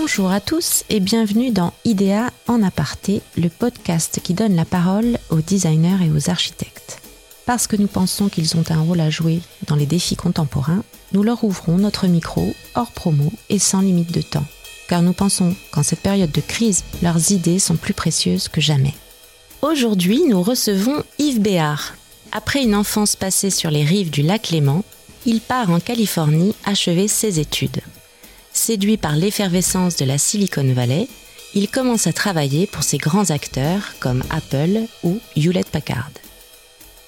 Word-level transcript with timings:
Bonjour 0.00 0.30
à 0.30 0.38
tous 0.38 0.84
et 0.90 1.00
bienvenue 1.00 1.50
dans 1.50 1.74
IDEA 1.84 2.30
en 2.46 2.62
aparté, 2.62 3.20
le 3.36 3.48
podcast 3.48 4.20
qui 4.22 4.32
donne 4.32 4.54
la 4.54 4.64
parole 4.64 5.18
aux 5.28 5.40
designers 5.40 6.06
et 6.06 6.10
aux 6.12 6.30
architectes. 6.30 7.00
Parce 7.46 7.66
que 7.66 7.74
nous 7.74 7.88
pensons 7.88 8.28
qu'ils 8.28 8.56
ont 8.56 8.64
un 8.70 8.80
rôle 8.80 9.00
à 9.00 9.10
jouer 9.10 9.40
dans 9.66 9.74
les 9.74 9.86
défis 9.86 10.14
contemporains, 10.14 10.84
nous 11.12 11.24
leur 11.24 11.42
ouvrons 11.42 11.78
notre 11.78 12.06
micro 12.06 12.54
hors 12.76 12.92
promo 12.92 13.32
et 13.48 13.58
sans 13.58 13.80
limite 13.80 14.12
de 14.12 14.22
temps. 14.22 14.46
Car 14.88 15.02
nous 15.02 15.12
pensons 15.12 15.56
qu'en 15.72 15.82
cette 15.82 16.00
période 16.00 16.30
de 16.30 16.40
crise, 16.40 16.84
leurs 17.02 17.32
idées 17.32 17.58
sont 17.58 17.76
plus 17.76 17.94
précieuses 17.94 18.46
que 18.46 18.60
jamais. 18.60 18.94
Aujourd'hui, 19.62 20.22
nous 20.28 20.44
recevons 20.44 21.02
Yves 21.18 21.40
Béard. 21.40 21.94
Après 22.30 22.62
une 22.62 22.76
enfance 22.76 23.16
passée 23.16 23.50
sur 23.50 23.72
les 23.72 23.82
rives 23.82 24.10
du 24.10 24.22
lac 24.22 24.50
Léman, 24.50 24.84
il 25.26 25.40
part 25.40 25.70
en 25.72 25.80
Californie 25.80 26.54
achever 26.64 27.08
ses 27.08 27.40
études. 27.40 27.80
Séduit 28.68 28.98
par 28.98 29.16
l'effervescence 29.16 29.96
de 29.96 30.04
la 30.04 30.18
Silicon 30.18 30.74
Valley, 30.74 31.08
il 31.54 31.70
commence 31.70 32.06
à 32.06 32.12
travailler 32.12 32.66
pour 32.66 32.82
ces 32.82 32.98
grands 32.98 33.30
acteurs 33.30 33.94
comme 33.98 34.22
Apple 34.28 34.80
ou 35.02 35.20
Hewlett 35.36 35.70
Packard. 35.70 36.10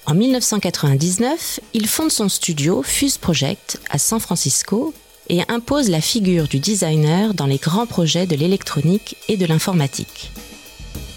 En 0.07 0.15
1999, 0.15 1.61
il 1.75 1.87
fonde 1.87 2.11
son 2.11 2.31
studio 2.31 2.83
Fuse 2.83 3.19
Project 3.19 3.79
à 3.91 3.99
San 3.99 4.21
Francisco 4.21 4.95
et 5.29 5.43
impose 5.49 5.91
la 5.91 6.01
figure 6.01 6.49
du 6.49 6.61
designer 6.61 7.35
dans 7.35 7.45
les 7.45 7.59
grands 7.59 7.85
projets 7.85 8.27
de 8.27 8.37
l'électronique 8.37 9.19
et 9.29 9.37
de 9.37 9.45
l'informatique. 9.45 10.33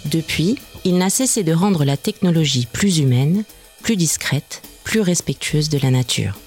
Depuis, 0.03 0.57
il 0.83 0.97
n'a 0.97 1.09
cessé 1.09 1.43
de 1.43 1.53
rendre 1.53 1.85
la 1.85 1.95
technologie 1.95 2.67
plus 2.69 2.97
humaine, 2.97 3.45
plus 3.81 3.95
discrète, 3.95 4.61
plus 4.83 4.99
respectueuse 4.99 5.69
de 5.69 5.77
la 5.77 5.89
nature. 5.89 6.37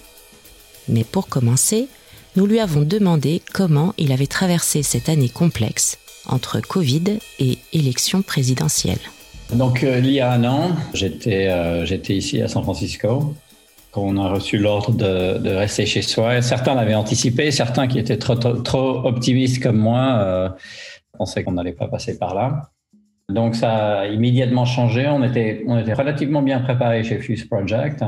Mais 0.87 1.03
pour 1.03 1.29
commencer, 1.29 1.89
nous 2.37 2.47
lui 2.47 2.61
avons 2.61 2.83
demandé 2.83 3.41
comment 3.55 3.95
il 3.97 4.13
avait 4.13 4.27
traversé 4.27 4.83
cette 4.83 5.09
année 5.09 5.31
complexe 5.31 5.99
entre 6.27 6.61
Covid 6.61 7.19
et 7.39 7.59
élection 7.73 8.23
présidentielle. 8.23 8.99
Donc, 9.55 9.83
euh, 9.83 10.01
il 10.01 10.11
y 10.11 10.21
a 10.21 10.33
un 10.33 10.45
an, 10.45 10.71
j'étais 10.93 11.49
euh, 11.49 11.85
ici 12.09 12.43
à 12.43 12.49
San 12.49 12.63
Francisco. 12.63 13.35
Quand 13.93 14.03
on 14.03 14.17
a 14.19 14.29
reçu 14.29 14.59
l'ordre 14.59 14.93
de, 14.93 15.49
rester 15.49 15.87
chez 15.87 16.03
soi, 16.03 16.43
certains 16.43 16.75
l'avaient 16.75 16.95
anticipé, 16.95 17.51
certains 17.51 17.87
qui 17.87 17.99
étaient 17.99 18.19
trop, 18.19 18.35
trop, 18.35 19.07
optimistes 19.07 19.63
comme 19.63 19.79
moi 19.79 20.19
euh, 20.19 20.49
pensaient 21.17 21.43
qu'on 21.45 21.53
n'allait 21.53 21.73
pas 21.73 21.89
passer 21.89 22.19
par 22.19 22.35
là. 22.35 22.71
Donc, 23.31 23.55
ça 23.55 24.01
a 24.01 24.07
immédiatement 24.07 24.67
changé. 24.67 25.07
On 25.09 25.23
était, 25.23 25.65
on 25.67 25.79
était 25.79 25.95
relativement 25.95 26.43
bien 26.43 26.61
préparé 26.61 27.03
chez 27.03 27.19
Fuse 27.19 27.45
Project 27.49 28.05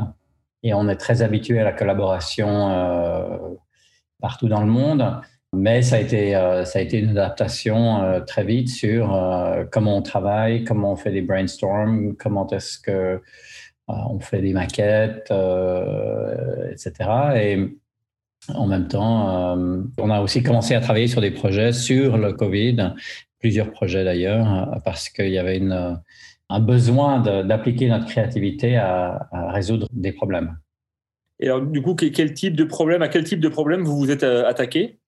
et 0.63 0.75
on 0.75 0.89
est 0.89 0.97
très 0.97 1.23
habitué 1.23 1.61
à 1.61 1.65
la 1.65 1.73
collaboration 1.73 2.71
euh, 2.71 3.39
partout 4.21 4.49
dans 4.49 4.61
le 4.61 4.67
monde. 4.67 5.21
Mais 5.55 5.81
ça 5.81 5.97
a 5.97 6.01
été, 6.01 6.37
euh, 6.37 6.65
ça 6.65 6.79
a 6.79 6.83
été 6.83 6.99
une 6.99 7.11
adaptation 7.11 8.03
euh, 8.03 8.21
très 8.21 8.45
vite 8.45 8.69
sur 8.69 9.15
euh, 9.15 9.65
comment 9.71 9.97
on 9.97 10.03
travaille, 10.03 10.65
comment 10.65 10.93
on 10.93 10.97
fait 10.97 11.11
des 11.11 11.23
brainstorms, 11.23 12.17
comment 12.17 12.47
est-ce 12.51 12.79
que 12.79 13.23
on 13.91 14.21
fait 14.21 14.43
des 14.43 14.53
maquettes, 14.53 15.33
etc. 16.71 16.93
Et 17.37 17.79
en 18.49 18.67
même 18.67 18.87
temps, 18.87 19.57
on 19.99 20.11
a 20.11 20.21
aussi 20.21 20.43
commencé 20.43 20.75
à 20.75 20.81
travailler 20.83 21.07
sur 21.07 21.23
des 21.23 21.31
projets 21.31 21.73
sur 21.73 22.19
le 22.19 22.35
Covid, 22.35 22.93
plusieurs 23.39 23.71
projets 23.71 24.05
d'ailleurs, 24.05 24.79
parce 24.85 25.09
qu'il 25.09 25.31
y 25.31 25.39
avait 25.39 25.57
une, 25.57 25.99
un 26.51 26.61
besoin 26.61 27.21
d'appliquer 27.45 27.89
notre 27.89 28.05
créativité 28.05 28.77
à, 28.77 29.27
à 29.33 29.53
résoudre 29.53 29.89
des 29.91 30.13
problèmes. 30.13 30.59
Et 31.41 31.47
alors, 31.47 31.63
du 31.63 31.83
coup, 31.83 31.95
quel 31.95 32.35
type 32.35 32.57
de 32.57 32.65
problème, 32.65 33.03
à 33.03 33.09
quel 33.09 33.25
type 33.25 33.41
de 33.41 33.49
problème 33.49 33.85
vous 33.85 33.97
vous 33.97 34.11
êtes 34.11 34.25
attaqué? 34.25 34.99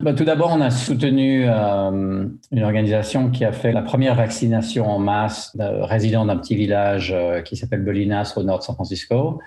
Bah, 0.00 0.14
tout 0.14 0.24
d'abord, 0.24 0.52
on 0.54 0.62
a 0.62 0.70
soutenu 0.70 1.44
euh, 1.46 2.26
une 2.52 2.62
organisation 2.62 3.30
qui 3.30 3.44
a 3.44 3.52
fait 3.52 3.70
la 3.70 3.82
première 3.82 4.14
vaccination 4.14 4.86
en 4.90 4.98
masse 4.98 5.54
de 5.54 5.62
résidents 5.82 6.24
d'un 6.24 6.38
petit 6.38 6.56
village 6.56 7.12
euh, 7.14 7.42
qui 7.42 7.54
s'appelle 7.54 7.84
Bolinas 7.84 8.32
au 8.36 8.42
nord 8.42 8.60
de 8.60 8.64
San 8.64 8.74
Francisco. 8.74 9.42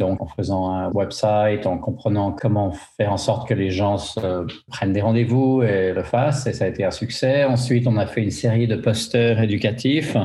Donc, 0.00 0.20
en 0.20 0.26
faisant 0.26 0.70
un 0.70 0.90
website, 0.90 1.66
en 1.66 1.78
comprenant 1.78 2.32
comment 2.32 2.72
faire 2.96 3.12
en 3.12 3.16
sorte 3.16 3.48
que 3.48 3.54
les 3.54 3.70
gens 3.70 3.98
se 3.98 4.46
prennent 4.68 4.92
des 4.92 5.02
rendez-vous 5.02 5.62
et 5.62 5.92
le 5.92 6.02
fassent, 6.02 6.46
et 6.46 6.52
ça 6.52 6.64
a 6.64 6.68
été 6.68 6.84
un 6.84 6.90
succès. 6.90 7.44
Ensuite, 7.44 7.86
on 7.86 7.96
a 7.96 8.06
fait 8.06 8.22
une 8.22 8.30
série 8.30 8.66
de 8.66 8.76
posters 8.76 9.40
éducatifs 9.40 10.16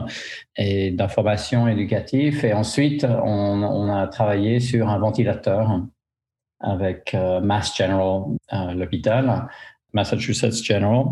et 0.58 0.92
d'informations 0.92 1.68
éducatives. 1.68 2.44
Et 2.44 2.54
ensuite, 2.54 3.06
on, 3.06 3.64
on 3.64 3.94
a 3.94 4.08
travaillé 4.08 4.60
sur 4.60 4.90
un 4.90 4.98
ventilateur 4.98 5.82
avec 6.60 7.14
euh, 7.14 7.42
Mass 7.42 7.76
General, 7.78 8.24
euh, 8.54 8.74
l'hôpital, 8.74 9.48
Massachusetts 9.94 10.64
General. 10.64 11.06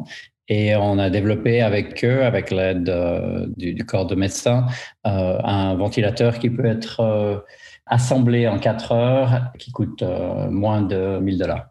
Et 0.49 0.75
on 0.75 0.99
a 0.99 1.09
développé 1.09 1.61
avec 1.61 2.03
eux, 2.03 2.23
avec 2.23 2.51
l'aide 2.51 2.89
euh, 2.89 3.47
du, 3.55 3.85
corps 3.85 4.05
de 4.05 4.15
médecins, 4.15 4.65
un 5.03 5.75
ventilateur 5.75 6.39
qui 6.39 6.49
peut 6.49 6.65
être 6.65 7.45
assemblé 7.85 8.47
en 8.47 8.59
quatre 8.59 8.91
heures, 8.91 9.51
qui 9.57 9.71
coûte 9.71 10.03
moins 10.49 10.81
de 10.81 11.19
1000 11.19 11.37
dollars. 11.37 11.67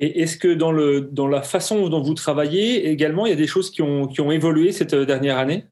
Et 0.00 0.20
est-ce 0.22 0.36
que 0.36 0.54
dans, 0.54 0.70
le, 0.70 1.00
dans 1.00 1.26
la 1.26 1.42
façon 1.42 1.88
dont 1.88 2.00
vous 2.00 2.14
travaillez 2.14 2.88
également, 2.88 3.26
il 3.26 3.30
y 3.30 3.32
a 3.32 3.36
des 3.36 3.48
choses 3.48 3.70
qui 3.70 3.82
ont, 3.82 4.06
qui 4.06 4.20
ont 4.20 4.30
évolué 4.30 4.70
cette 4.70 4.94
dernière 4.94 5.38
année? 5.38 5.64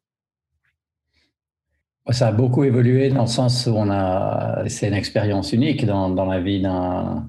Ça 2.10 2.28
a 2.28 2.32
beaucoup 2.32 2.64
évolué 2.64 3.08
dans 3.10 3.22
le 3.22 3.28
sens 3.28 3.66
où 3.66 3.70
on 3.70 3.90
a, 3.90 4.64
c'est 4.68 4.88
une 4.88 4.94
expérience 4.94 5.52
unique 5.52 5.84
dans, 5.86 6.08
dans 6.08 6.24
la 6.24 6.40
vie 6.40 6.60
d'un, 6.60 7.28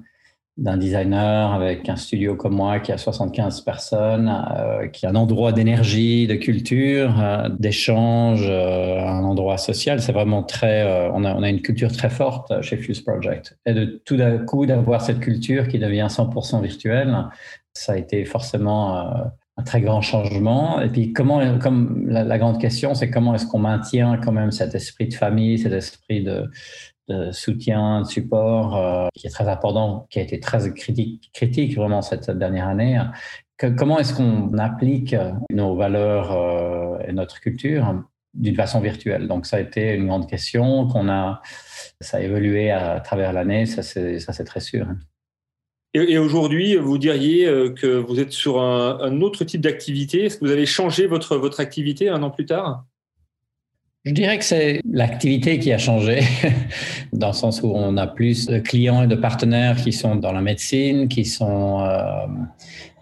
d'un 0.57 0.77
designer 0.77 1.53
avec 1.53 1.87
un 1.87 1.95
studio 1.95 2.35
comme 2.35 2.55
moi 2.55 2.79
qui 2.79 2.91
a 2.91 2.97
75 2.97 3.61
personnes, 3.61 4.33
euh, 4.57 4.87
qui 4.87 5.05
a 5.05 5.09
un 5.09 5.15
endroit 5.15 5.51
d'énergie, 5.51 6.25
de 6.25 6.33
culture, 6.33 7.21
euh, 7.21 7.47
d'échange, 7.59 8.45
euh, 8.49 8.99
un 8.99 9.23
endroit 9.23 9.57
social. 9.57 10.01
C'est 10.01 10.13
vraiment 10.13 10.41
très, 10.41 11.09
on 11.13 11.23
a, 11.23 11.35
on, 11.35 11.43
a, 11.43 11.49
une 11.49 11.61
culture 11.61 11.91
très 11.91 12.09
forte 12.09 12.61
chez 12.63 12.77
Fuse 12.77 13.01
Project. 13.01 13.57
Et 13.67 13.73
de 13.73 14.01
tout 14.03 14.17
d'un 14.17 14.39
coup 14.39 14.65
d'avoir 14.65 15.01
cette 15.01 15.19
culture 15.19 15.67
qui 15.67 15.77
devient 15.77 16.07
100% 16.09 16.63
virtuelle, 16.63 17.15
ça 17.73 17.93
a 17.93 17.97
été 17.97 18.25
forcément 18.25 19.05
un 19.57 19.63
très 19.63 19.81
grand 19.81 20.01
changement. 20.01 20.81
Et 20.81 20.89
puis, 20.89 21.13
comment, 21.13 21.59
comme 21.59 22.07
la, 22.07 22.37
grande 22.39 22.59
question, 22.59 22.95
c'est 22.95 23.11
comment 23.11 23.35
est-ce 23.35 23.45
qu'on 23.45 23.59
maintient 23.59 24.17
quand 24.17 24.31
même 24.31 24.51
cet 24.51 24.73
esprit 24.73 25.07
de 25.07 25.13
famille, 25.13 25.59
cet 25.59 25.73
esprit 25.73 26.23
de, 26.23 26.49
soutien, 27.31 28.01
de 28.01 28.07
support, 28.07 28.75
euh, 28.75 29.07
qui 29.13 29.27
est 29.27 29.29
très 29.29 29.47
important, 29.47 30.07
qui 30.09 30.19
a 30.19 30.21
été 30.21 30.39
très 30.39 30.73
critique, 30.73 31.29
critique 31.33 31.75
vraiment 31.75 32.01
cette 32.01 32.29
dernière 32.31 32.67
année. 32.67 32.99
comment 33.77 33.99
est-ce 33.99 34.13
qu'on 34.13 34.57
applique 34.57 35.15
nos 35.51 35.75
valeurs 35.75 36.31
euh, 36.31 36.99
et 37.07 37.13
notre 37.13 37.39
culture 37.39 38.03
d'une 38.33 38.55
façon 38.55 38.81
virtuelle? 38.81 39.27
Donc, 39.27 39.45
ça 39.45 39.57
a 39.57 39.59
été 39.61 39.93
une 39.93 40.07
grande 40.07 40.29
question 40.29 40.87
qu'on 40.87 41.09
a, 41.09 41.41
ça 42.01 42.17
a 42.17 42.21
évolué 42.21 42.71
à 42.71 42.99
travers 42.99 43.33
l'année, 43.33 43.65
ça 43.65 43.83
c'est 43.83 44.43
très 44.45 44.59
sûr. 44.59 44.87
Et, 45.93 46.17
aujourd'hui, 46.17 46.75
vous 46.75 46.97
diriez 46.97 47.47
euh, 47.47 47.69
que 47.69 47.87
vous 47.87 48.19
êtes 48.19 48.31
sur 48.31 48.61
un, 48.61 49.21
autre 49.21 49.45
type 49.45 49.61
d'activité. 49.61 50.25
Est-ce 50.25 50.37
que 50.37 50.45
vous 50.45 50.51
avez 50.51 50.65
changé 50.65 51.07
votre, 51.07 51.37
votre 51.37 51.59
activité 51.59 52.09
un 52.09 52.21
an 52.21 52.29
plus 52.29 52.45
tard? 52.45 52.85
Je 54.07 54.13
dirais 54.13 54.37
que 54.37 54.43
c'est 54.43 54.81
l'activité 54.89 55.59
qui 55.59 55.71
a 55.73 55.77
changé, 55.77 56.21
dans 57.13 57.27
le 57.27 57.33
sens 57.33 57.61
où 57.61 57.71
on 57.73 57.97
a 57.97 58.07
plus 58.07 58.47
de 58.47 58.59
clients 58.59 59.03
et 59.03 59.07
de 59.07 59.15
partenaires 59.15 59.75
qui 59.75 59.91
sont 59.91 60.15
dans 60.15 60.31
la 60.31 60.41
médecine, 60.41 61.07
qui 61.07 61.25
sont 61.25 61.81
euh, 61.81 62.25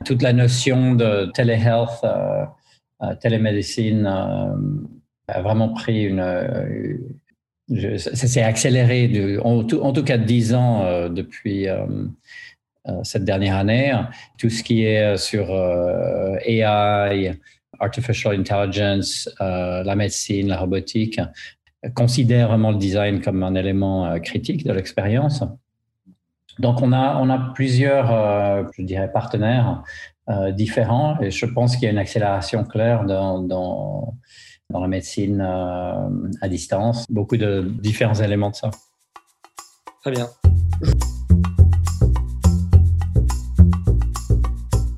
toute 0.03 0.21
la 0.21 0.33
notion 0.33 0.95
de 0.95 1.31
téléhealth, 1.33 2.03
euh, 2.03 3.15
télémédecine 3.21 4.05
a 4.07 5.41
vraiment 5.41 5.69
pris 5.69 6.03
une, 6.03 6.23
ça 7.97 8.15
s'est 8.15 8.43
accéléré 8.43 9.39
en, 9.43 9.63
tout, 9.63 10.03
cas 10.03 10.17
de 10.17 10.23
10 10.23 10.53
ans 10.53 11.09
depuis 11.09 11.67
euh, 12.87 12.99
cette 13.03 13.25
dernière 13.25 13.55
année. 13.55 13.93
Tout 14.37 14.49
ce 14.51 14.61
qui 14.61 14.83
est 14.83 15.01
euh, 15.01 15.17
sur 15.17 15.51
euh, 15.51 16.35
AI, 16.45 17.33
artificial 17.79 18.39
intelligence, 18.39 19.29
la 19.39 19.95
médecine, 19.95 20.47
la 20.47 20.57
robotique, 20.57 21.19
considère 21.93 22.47
vraiment 22.47 22.71
le 22.71 22.77
design 22.77 23.21
comme 23.21 23.43
un 23.43 23.55
élément 23.55 24.19
critique 24.19 24.65
de 24.65 24.73
l'expérience. 24.73 25.43
Donc, 26.59 26.81
on 26.81 26.93
a, 26.93 27.17
on 27.21 27.29
a 27.29 27.37
plusieurs, 27.53 28.07
je 28.77 28.81
dirais, 28.81 29.11
partenaires 29.11 29.83
différents 30.53 31.19
et 31.21 31.29
je 31.29 31.45
pense 31.45 31.75
qu'il 31.75 31.83
y 31.83 31.87
a 31.87 31.91
une 31.91 31.97
accélération 31.97 32.63
claire 32.63 33.05
dans, 33.05 33.39
dans 33.41 34.79
la 34.79 34.87
médecine 34.87 35.41
à 35.41 36.47
distance. 36.47 37.05
Beaucoup 37.09 37.37
de 37.37 37.71
différents 37.79 38.15
éléments 38.15 38.49
de 38.49 38.55
ça. 38.55 38.71
Très 40.01 40.11
bien. 40.11 40.27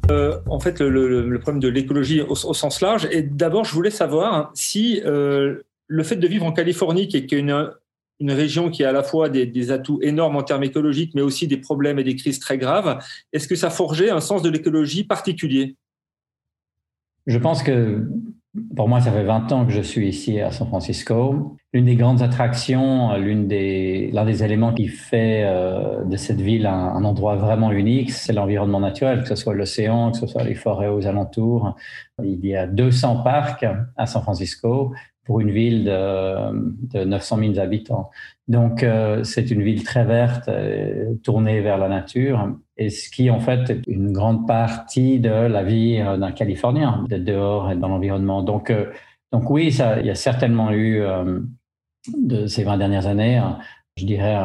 Euh, 0.10 0.40
en 0.50 0.60
fait, 0.60 0.80
le, 0.80 1.38
problème 1.40 1.60
de 1.60 1.68
l'écologie 1.68 2.22
au, 2.22 2.36
sens 2.36 2.82
large. 2.82 3.08
Et 3.12 3.22
d'abord, 3.22 3.66
je 3.66 3.74
voulais 3.74 3.92
savoir 3.92 4.52
si 4.54 5.02
euh, 5.06 5.62
le 5.88 6.04
fait 6.04 6.16
de 6.16 6.28
vivre 6.28 6.46
en 6.46 6.52
Californie, 6.52 7.08
qui 7.08 7.18
est 7.18 7.32
une, 7.32 7.72
une 8.20 8.32
région 8.32 8.70
qui 8.70 8.84
a 8.84 8.90
à 8.90 8.92
la 8.92 9.04
fois 9.04 9.30
des, 9.30 9.72
atouts 9.72 10.00
énormes 10.02 10.36
en 10.36 10.44
termes 10.44 10.64
écologiques, 10.64 11.12
mais 11.14 11.22
aussi 11.22 11.48
des 11.48 11.58
problèmes 11.58 12.00
et 12.00 12.04
des 12.04 12.16
crises 12.16 12.40
très 12.40 12.58
graves. 12.58 13.04
Est-ce 13.34 13.48
que 13.48 13.56
ça 13.56 13.70
forgeait 13.70 14.10
un 14.10 14.22
sens 14.22 14.42
de 14.42 14.50
l'écologie 14.50 15.04
particulier? 15.04 15.76
Je 17.26 17.38
pense 17.38 17.62
que 17.62 18.08
pour 18.76 18.88
moi, 18.88 19.02
ça 19.02 19.12
fait 19.12 19.24
20 19.24 19.52
ans 19.52 19.66
que 19.66 19.72
je 19.72 19.82
suis 19.82 20.08
ici 20.08 20.40
à 20.40 20.52
San 20.52 20.68
Francisco. 20.68 21.58
L'une 21.74 21.86
des 21.86 21.96
grandes 21.96 22.22
attractions, 22.22 23.16
l'une 23.18 23.48
des, 23.48 24.10
l'un 24.14 24.26
des 24.26 24.44
éléments 24.44 24.74
qui 24.74 24.88
fait 24.88 25.44
euh, 25.46 26.04
de 26.04 26.18
cette 26.18 26.42
ville 26.42 26.66
un 26.66 27.04
endroit 27.04 27.36
vraiment 27.36 27.72
unique, 27.72 28.12
c'est 28.12 28.34
l'environnement 28.34 28.80
naturel, 28.80 29.22
que 29.22 29.28
ce 29.28 29.36
soit 29.36 29.54
l'océan, 29.54 30.12
que 30.12 30.18
ce 30.18 30.28
soit 30.28 30.44
les 30.44 30.56
forêts 30.56 30.88
aux 30.88 31.08
alentours. 31.08 31.76
Il 32.24 32.46
y 32.46 32.56
a 32.56 32.68
200 32.68 33.24
parcs 33.24 33.66
à 33.96 34.06
San 34.06 34.22
Francisco 34.22 34.94
pour 35.28 35.42
une 35.42 35.52
ville 35.52 35.84
de, 35.84 37.04
900 37.04 37.38
000 37.38 37.60
habitants. 37.60 38.10
Donc, 38.48 38.82
euh, 38.82 39.26
c'est 39.26 39.52
une 39.52 39.62
ville 39.62 39.84
très 39.84 40.06
verte, 40.06 40.48
euh, 40.48 41.14
tournée 41.22 41.60
vers 41.60 41.78
la 41.78 41.90
nature, 41.90 42.50
et 42.78 42.90
ce 42.90 43.10
qui, 43.10 43.30
en 43.30 43.42
fait, 43.42 43.70
est 43.70 43.82
une 43.88 44.14
grande 44.14 44.48
partie 44.48 45.20
de 45.20 45.30
la 45.30 45.64
vie 45.64 46.00
euh, 46.00 46.16
d'un 46.16 46.32
Californien, 46.32 47.04
d'être 47.10 47.26
dehors 47.26 47.70
et 47.70 47.76
dans 47.76 47.90
l'environnement. 47.90 48.42
Donc, 48.42 48.74
donc 49.34 49.50
oui, 49.50 49.74
ça, 49.74 50.00
il 50.00 50.06
y 50.06 50.10
a 50.10 50.16
certainement 50.16 50.72
eu, 50.72 51.04
de 52.18 52.48
ces 52.48 52.64
20 52.64 52.78
dernières 52.78 53.06
années, 53.06 53.42
je 53.98 54.06
dirais, 54.06 54.36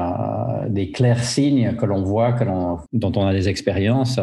des 0.68 0.90
clairs 0.90 1.22
signes 1.22 1.76
que 1.76 1.84
l'on 1.86 2.02
voit, 2.02 2.32
dont 2.92 3.12
on 3.14 3.26
a 3.26 3.32
des 3.32 3.48
expériences. 3.48 4.18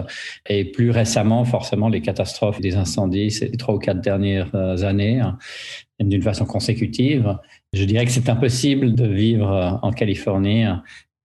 Et 0.47 0.65
plus 0.65 0.89
récemment, 0.89 1.45
forcément, 1.45 1.87
les 1.87 2.01
catastrophes 2.01 2.59
des 2.59 2.75
incendies 2.75 3.31
ces 3.31 3.51
trois 3.51 3.75
ou 3.75 3.79
quatre 3.79 4.01
dernières 4.01 4.53
années 4.83 5.21
d'une 5.99 6.21
façon 6.21 6.45
consécutive. 6.45 7.37
Je 7.73 7.83
dirais 7.85 8.05
que 8.05 8.11
c'est 8.11 8.29
impossible 8.29 8.95
de 8.95 9.05
vivre 9.05 9.79
en 9.83 9.91
Californie, 9.91 10.65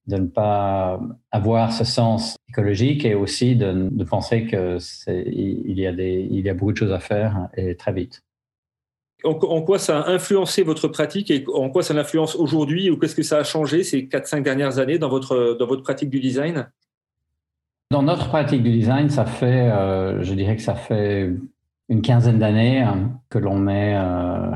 de 0.07 0.17
ne 0.17 0.27
pas 0.27 1.01
avoir 1.31 1.73
ce 1.73 1.85
sens 1.85 2.37
écologique 2.51 3.05
et 3.05 3.15
aussi 3.15 3.57
de, 3.57 4.05
penser 4.05 4.47
que 4.47 4.79
il 5.09 5.79
y 5.79 6.43
y 6.43 6.49
a 6.49 6.55
beaucoup 6.55 6.73
de 6.73 6.77
choses 6.77 6.93
à 6.93 7.01
faire 7.01 7.49
et 7.57 7.75
très 7.75 7.93
vite. 7.93 8.23
En, 9.25 9.63
quoi 9.63 9.79
ça 9.79 10.01
a 10.01 10.11
influencé 10.11 10.63
votre 10.63 10.89
pratique 10.89 11.31
et 11.31 11.45
en 11.53 11.71
quoi 11.71 11.83
ça 11.83 11.95
l'influence 11.95 12.37
aujourd'hui 12.37 12.91
ou 12.91 12.99
qu'est-ce 12.99 13.15
que 13.15 13.23
ça 13.23 13.39
a 13.39 13.45
changé 13.45 13.83
ces 13.83 14.03
4-5 14.03 14.43
dernières 14.43 14.79
années 14.79 14.99
dans 14.99 15.09
votre, 15.09 15.57
dans 15.59 15.67
votre 15.67 15.83
pratique 15.83 16.11
du 16.11 16.21
design? 16.21 16.69
Dans 17.91 18.03
notre 18.03 18.29
pratique 18.29 18.63
du 18.63 18.71
design, 18.71 19.09
ça 19.09 19.25
fait, 19.25 19.71
euh, 19.71 20.23
je 20.23 20.35
dirais 20.35 20.57
que 20.57 20.63
ça 20.63 20.75
fait 20.75 21.31
une 21.89 22.03
quinzaine 22.03 22.39
d'années 22.39 22.81
hein, 22.81 23.13
que 23.31 23.39
l'on 23.39 23.59
met 23.59 23.95
euh, 23.97 24.51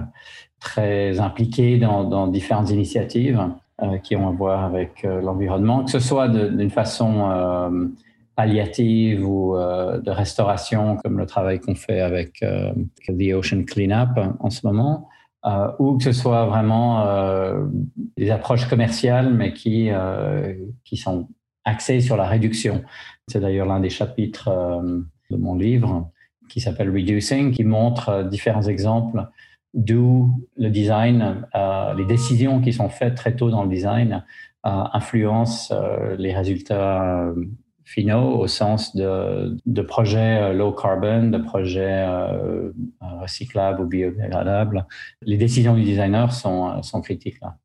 très 0.60 1.20
impliqué 1.20 1.78
dans, 1.78 2.26
différentes 2.26 2.70
initiatives 2.70 3.40
euh, 3.82 3.98
qui 3.98 4.16
ont 4.16 4.28
à 4.28 4.32
voir 4.32 4.64
avec 4.64 5.02
l'environnement, 5.04 5.84
que 5.84 5.90
ce 5.90 6.00
soit 6.00 6.28
d'une 6.28 6.70
façon 6.70 7.90
palliative 8.38 9.26
ou 9.26 9.56
de 9.56 10.10
restauration, 10.10 10.96
comme 10.96 11.18
le 11.18 11.26
travail 11.26 11.58
qu'on 11.58 11.74
fait 11.74 12.00
avec 12.00 12.38
The 12.38 13.34
Ocean 13.34 13.64
Cleanup 13.64 14.10
en 14.38 14.48
ce 14.48 14.64
moment, 14.64 15.08
ou 15.80 15.98
que 15.98 16.04
ce 16.04 16.12
soit 16.12 16.46
vraiment 16.46 17.04
des 18.16 18.30
approches 18.30 18.68
commerciales, 18.68 19.34
mais 19.34 19.52
qui, 19.52 19.90
qui 20.84 20.96
sont 20.96 21.28
axées 21.64 22.00
sur 22.00 22.16
la 22.16 22.28
réduction. 22.28 22.84
C'est 23.26 23.40
d'ailleurs 23.40 23.66
l'un 23.66 23.80
des 23.80 23.90
chapitres 23.90 24.48
de 25.30 25.36
mon 25.36 25.56
livre 25.56 26.08
qui 26.48 26.60
s'appelle 26.60 26.90
Reducing, 26.90 27.52
qui 27.52 27.64
montre 27.64 28.08
euh, 28.08 28.24
différents 28.24 28.62
exemples 28.62 29.26
d'où 29.74 30.30
le 30.56 30.70
design, 30.70 31.46
euh, 31.54 31.94
les 31.94 32.06
décisions 32.06 32.60
qui 32.60 32.72
sont 32.72 32.88
faites 32.88 33.14
très 33.14 33.36
tôt 33.36 33.50
dans 33.50 33.62
le 33.62 33.68
design 33.68 34.24
euh, 34.66 34.84
influencent 34.92 35.74
les 36.16 36.34
résultats 36.34 37.32
finaux 37.88 38.38
au 38.38 38.46
sens 38.46 38.94
de, 38.94 39.56
de 39.64 39.82
projets 39.82 40.52
low 40.52 40.72
carbon, 40.72 41.30
de 41.30 41.38
projets 41.38 42.06
recyclables 43.00 43.80
ou 43.80 43.86
biodégradables. 43.86 44.86
Les 45.22 45.38
décisions 45.38 45.74
du 45.74 45.82
designer 45.82 46.32
sont, 46.32 46.82
sont 46.82 47.00
critiques 47.00 47.40
là. 47.40 47.56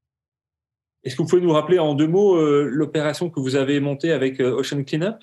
Est-ce 1.04 1.18
que 1.18 1.22
vous 1.24 1.28
pouvez 1.28 1.42
nous 1.42 1.52
rappeler 1.52 1.80
en 1.80 1.94
deux 1.94 2.08
mots 2.08 2.40
l'opération 2.62 3.30
que 3.30 3.42
vous 3.42 3.58
avez 3.58 3.82
montée 3.82 4.14
avec 4.14 4.40
Ocean 4.40 4.84
Cleanup? 4.84 5.18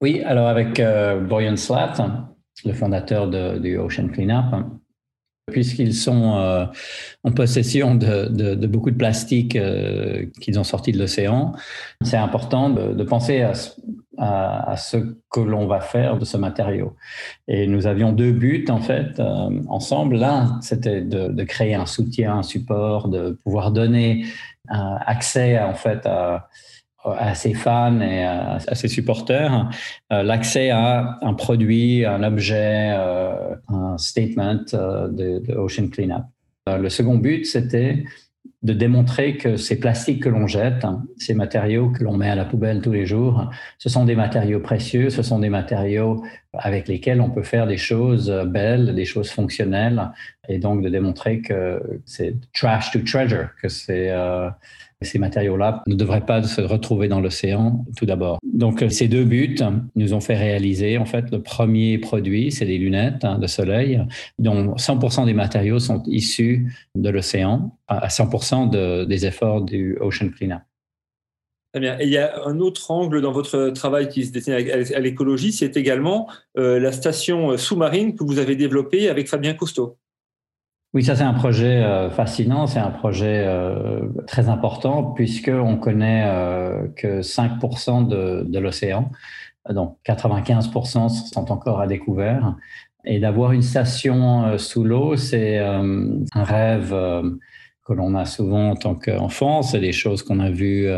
Oui, 0.00 0.20
alors 0.22 0.48
avec 0.48 0.80
euh, 0.80 1.20
Boyan 1.20 1.56
Slat, 1.56 1.94
le 2.64 2.72
fondateur 2.72 3.28
de, 3.28 3.58
du 3.58 3.78
Ocean 3.78 4.08
Cleanup, 4.08 4.46
puisqu'ils 5.52 5.94
sont 5.94 6.36
euh, 6.36 6.64
en 7.22 7.32
possession 7.32 7.94
de, 7.94 8.66
beaucoup 8.66 8.90
de 8.90 8.96
plastique 8.96 9.56
euh, 9.56 10.24
qu'ils 10.40 10.58
ont 10.58 10.64
sorti 10.64 10.92
de 10.92 10.98
l'océan, 10.98 11.52
c'est 12.02 12.16
important 12.16 12.70
de, 12.70 13.04
penser 13.04 13.42
à, 13.42 13.52
à, 14.18 14.76
ce 14.76 14.96
que 15.30 15.40
l'on 15.40 15.66
va 15.66 15.80
faire 15.80 16.18
de 16.18 16.24
ce 16.24 16.36
matériau. 16.36 16.96
Et 17.46 17.66
nous 17.66 17.86
avions 17.86 18.12
deux 18.12 18.32
buts 18.32 18.64
en 18.68 18.80
fait 18.80 19.20
ensemble. 19.68 20.16
L'un, 20.16 20.60
c'était 20.62 21.02
de, 21.02 21.44
créer 21.44 21.74
un 21.74 21.86
soutien, 21.86 22.38
un 22.38 22.42
support, 22.42 23.08
de 23.08 23.38
pouvoir 23.44 23.70
donner 23.70 24.24
accès 24.68 25.58
en 25.60 25.74
fait 25.74 26.06
à 26.06 26.48
à 27.04 27.34
ses 27.34 27.54
fans 27.54 28.00
et 28.00 28.24
à, 28.24 28.58
ses 28.74 28.88
supporters 28.88 29.68
euh, 30.12 30.22
l'accès 30.22 30.70
à 30.70 31.18
un 31.22 31.34
produit, 31.34 32.04
un 32.04 32.22
objet, 32.22 32.92
euh, 32.94 33.54
un 33.68 33.98
statement 33.98 34.64
euh, 34.74 35.08
de, 35.08 35.54
Ocean 35.54 35.88
Cleanup. 35.88 36.24
le 36.66 36.88
second 36.88 37.16
but, 37.16 37.44
c'était 37.44 38.04
de 38.62 38.72
démontrer 38.72 39.36
que 39.36 39.58
ces 39.58 39.78
plastiques 39.78 40.22
que 40.22 40.30
l'on 40.30 40.46
jette, 40.46 40.86
ces 41.18 41.34
matériaux 41.34 41.90
que 41.90 42.02
l'on 42.02 42.16
met 42.16 42.30
à 42.30 42.34
la 42.34 42.46
poubelle 42.46 42.80
tous 42.80 42.92
les 42.92 43.04
jours, 43.04 43.50
ce 43.76 43.90
sont 43.90 44.06
des 44.06 44.16
matériaux 44.16 44.60
précieux, 44.60 45.10
ce 45.10 45.22
sont 45.22 45.38
des 45.38 45.50
matériaux 45.50 46.24
avec 46.54 46.88
lesquels 46.88 47.20
on 47.20 47.28
peut 47.28 47.42
faire 47.42 47.66
des 47.66 47.76
choses 47.76 48.30
belles, 48.46 48.94
des 48.94 49.04
choses 49.04 49.30
fonctionnelles, 49.30 50.10
et 50.48 50.58
donc 50.58 50.82
de 50.82 50.88
démontrer 50.88 51.42
que 51.42 52.00
c'est 52.06 52.36
trash 52.54 52.90
to 52.90 53.00
treasure, 53.00 53.48
que 53.60 53.68
c'est 53.68 54.10
ces 55.04 55.18
matériaux-là 55.18 55.82
ne 55.86 55.94
devraient 55.94 56.24
pas 56.24 56.42
se 56.42 56.60
retrouver 56.60 57.08
dans 57.08 57.20
l'océan 57.20 57.84
tout 57.96 58.06
d'abord. 58.06 58.38
Donc 58.42 58.82
euh, 58.82 58.88
ces 58.88 59.08
deux 59.08 59.24
buts 59.24 59.56
nous 59.96 60.14
ont 60.14 60.20
fait 60.20 60.36
réaliser 60.36 60.98
en 60.98 61.04
fait 61.04 61.30
le 61.30 61.42
premier 61.42 61.98
produit, 61.98 62.52
c'est 62.52 62.66
des 62.66 62.78
lunettes 62.78 63.24
hein, 63.24 63.38
de 63.38 63.46
soleil 63.46 64.02
dont 64.38 64.74
100% 64.74 65.26
des 65.26 65.34
matériaux 65.34 65.78
sont 65.78 66.02
issus 66.06 66.72
de 66.94 67.10
l'océan 67.10 67.76
à 67.88 68.08
100% 68.08 69.06
des 69.06 69.26
efforts 69.26 69.62
du 69.62 69.96
Ocean 70.00 70.28
Cleanup. 70.30 70.60
Très 71.72 71.80
bien. 71.80 71.98
Et 71.98 72.04
il 72.04 72.10
y 72.10 72.18
a 72.18 72.44
un 72.46 72.60
autre 72.60 72.92
angle 72.92 73.20
dans 73.20 73.32
votre 73.32 73.70
travail 73.70 74.08
qui 74.08 74.24
se 74.24 74.30
destine 74.30 74.54
à 74.54 75.00
l'écologie, 75.00 75.52
c'est 75.52 75.76
également 75.76 76.28
euh, 76.56 76.78
la 76.78 76.92
station 76.92 77.56
sous-marine 77.56 78.14
que 78.14 78.22
vous 78.22 78.38
avez 78.38 78.54
développée 78.54 79.08
avec 79.08 79.28
Fabien 79.28 79.54
Cousteau. 79.54 79.98
Oui, 80.94 81.02
ça 81.02 81.16
c'est 81.16 81.24
un 81.24 81.34
projet 81.34 81.82
euh, 81.82 82.08
fascinant, 82.08 82.68
c'est 82.68 82.78
un 82.78 82.92
projet 82.92 83.42
euh, 83.44 84.06
très 84.28 84.48
important 84.48 85.02
puisqu'on 85.02 85.76
connaît 85.76 86.22
euh, 86.24 86.86
que 86.94 87.20
5% 87.20 88.06
de, 88.06 88.44
de 88.48 88.58
l'océan, 88.60 89.10
donc 89.70 89.98
95% 90.06 91.08
sont 91.08 91.50
encore 91.50 91.80
à 91.80 91.88
découvert. 91.88 92.54
Et 93.04 93.18
d'avoir 93.18 93.50
une 93.50 93.62
station 93.62 94.56
sous 94.56 94.84
l'eau, 94.84 95.16
c'est 95.16 95.58
un 95.58 96.24
rêve 96.34 96.90
que 97.84 97.92
l'on 97.92 98.14
a 98.14 98.24
souvent 98.24 98.70
en 98.70 98.76
tant 98.76 98.94
qu'enfant. 98.94 99.60
C'est 99.60 99.80
des 99.80 99.92
choses 99.92 100.22
qu'on 100.22 100.40
a 100.40 100.48
vues 100.48 100.88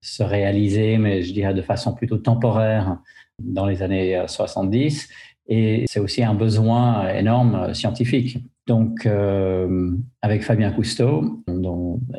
se 0.00 0.22
réaliser, 0.22 0.96
mais 0.96 1.22
je 1.22 1.32
dirais 1.32 1.54
de 1.54 1.62
façon 1.62 1.92
plutôt 1.92 2.18
temporaire 2.18 2.98
dans 3.42 3.66
les 3.66 3.82
années 3.82 4.22
70. 4.28 5.08
Et 5.48 5.84
c'est 5.88 6.00
aussi 6.00 6.22
un 6.22 6.34
besoin 6.34 7.08
énorme 7.08 7.72
scientifique. 7.72 8.38
Donc, 8.68 9.06
euh, 9.06 9.92
avec 10.20 10.42
Fabien 10.42 10.70
Cousteau, 10.70 11.42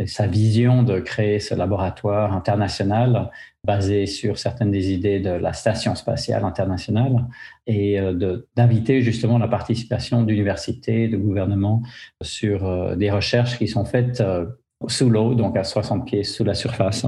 sa 0.08 0.26
vision 0.26 0.82
de 0.82 1.00
créer 1.00 1.40
ce 1.40 1.54
laboratoire 1.54 2.34
international 2.34 3.30
basé 3.64 4.08
sur 4.08 4.40
certaines 4.40 4.72
des 4.72 4.92
idées 4.92 5.20
de 5.20 5.30
la 5.30 5.54
Station 5.54 5.94
spatiale 5.94 6.44
internationale 6.44 7.28
et 7.68 8.00
euh, 8.00 8.40
d'inviter 8.56 9.04
justement 9.04 9.38
la 9.38 9.48
participation 9.48 10.24
d'universités, 10.24 11.08
de 11.08 11.18
gouvernements 11.18 11.84
sur 12.24 12.66
euh, 12.66 12.96
des 12.96 13.12
recherches 13.12 13.60
qui 13.60 13.68
sont 13.68 13.86
faites 13.86 14.24
sous 14.88 15.10
l'eau, 15.12 15.36
donc 15.36 15.56
à 15.56 15.64
60 15.64 16.08
pieds 16.08 16.24
sous 16.24 16.44
la 16.44 16.56
surface. 16.56 17.06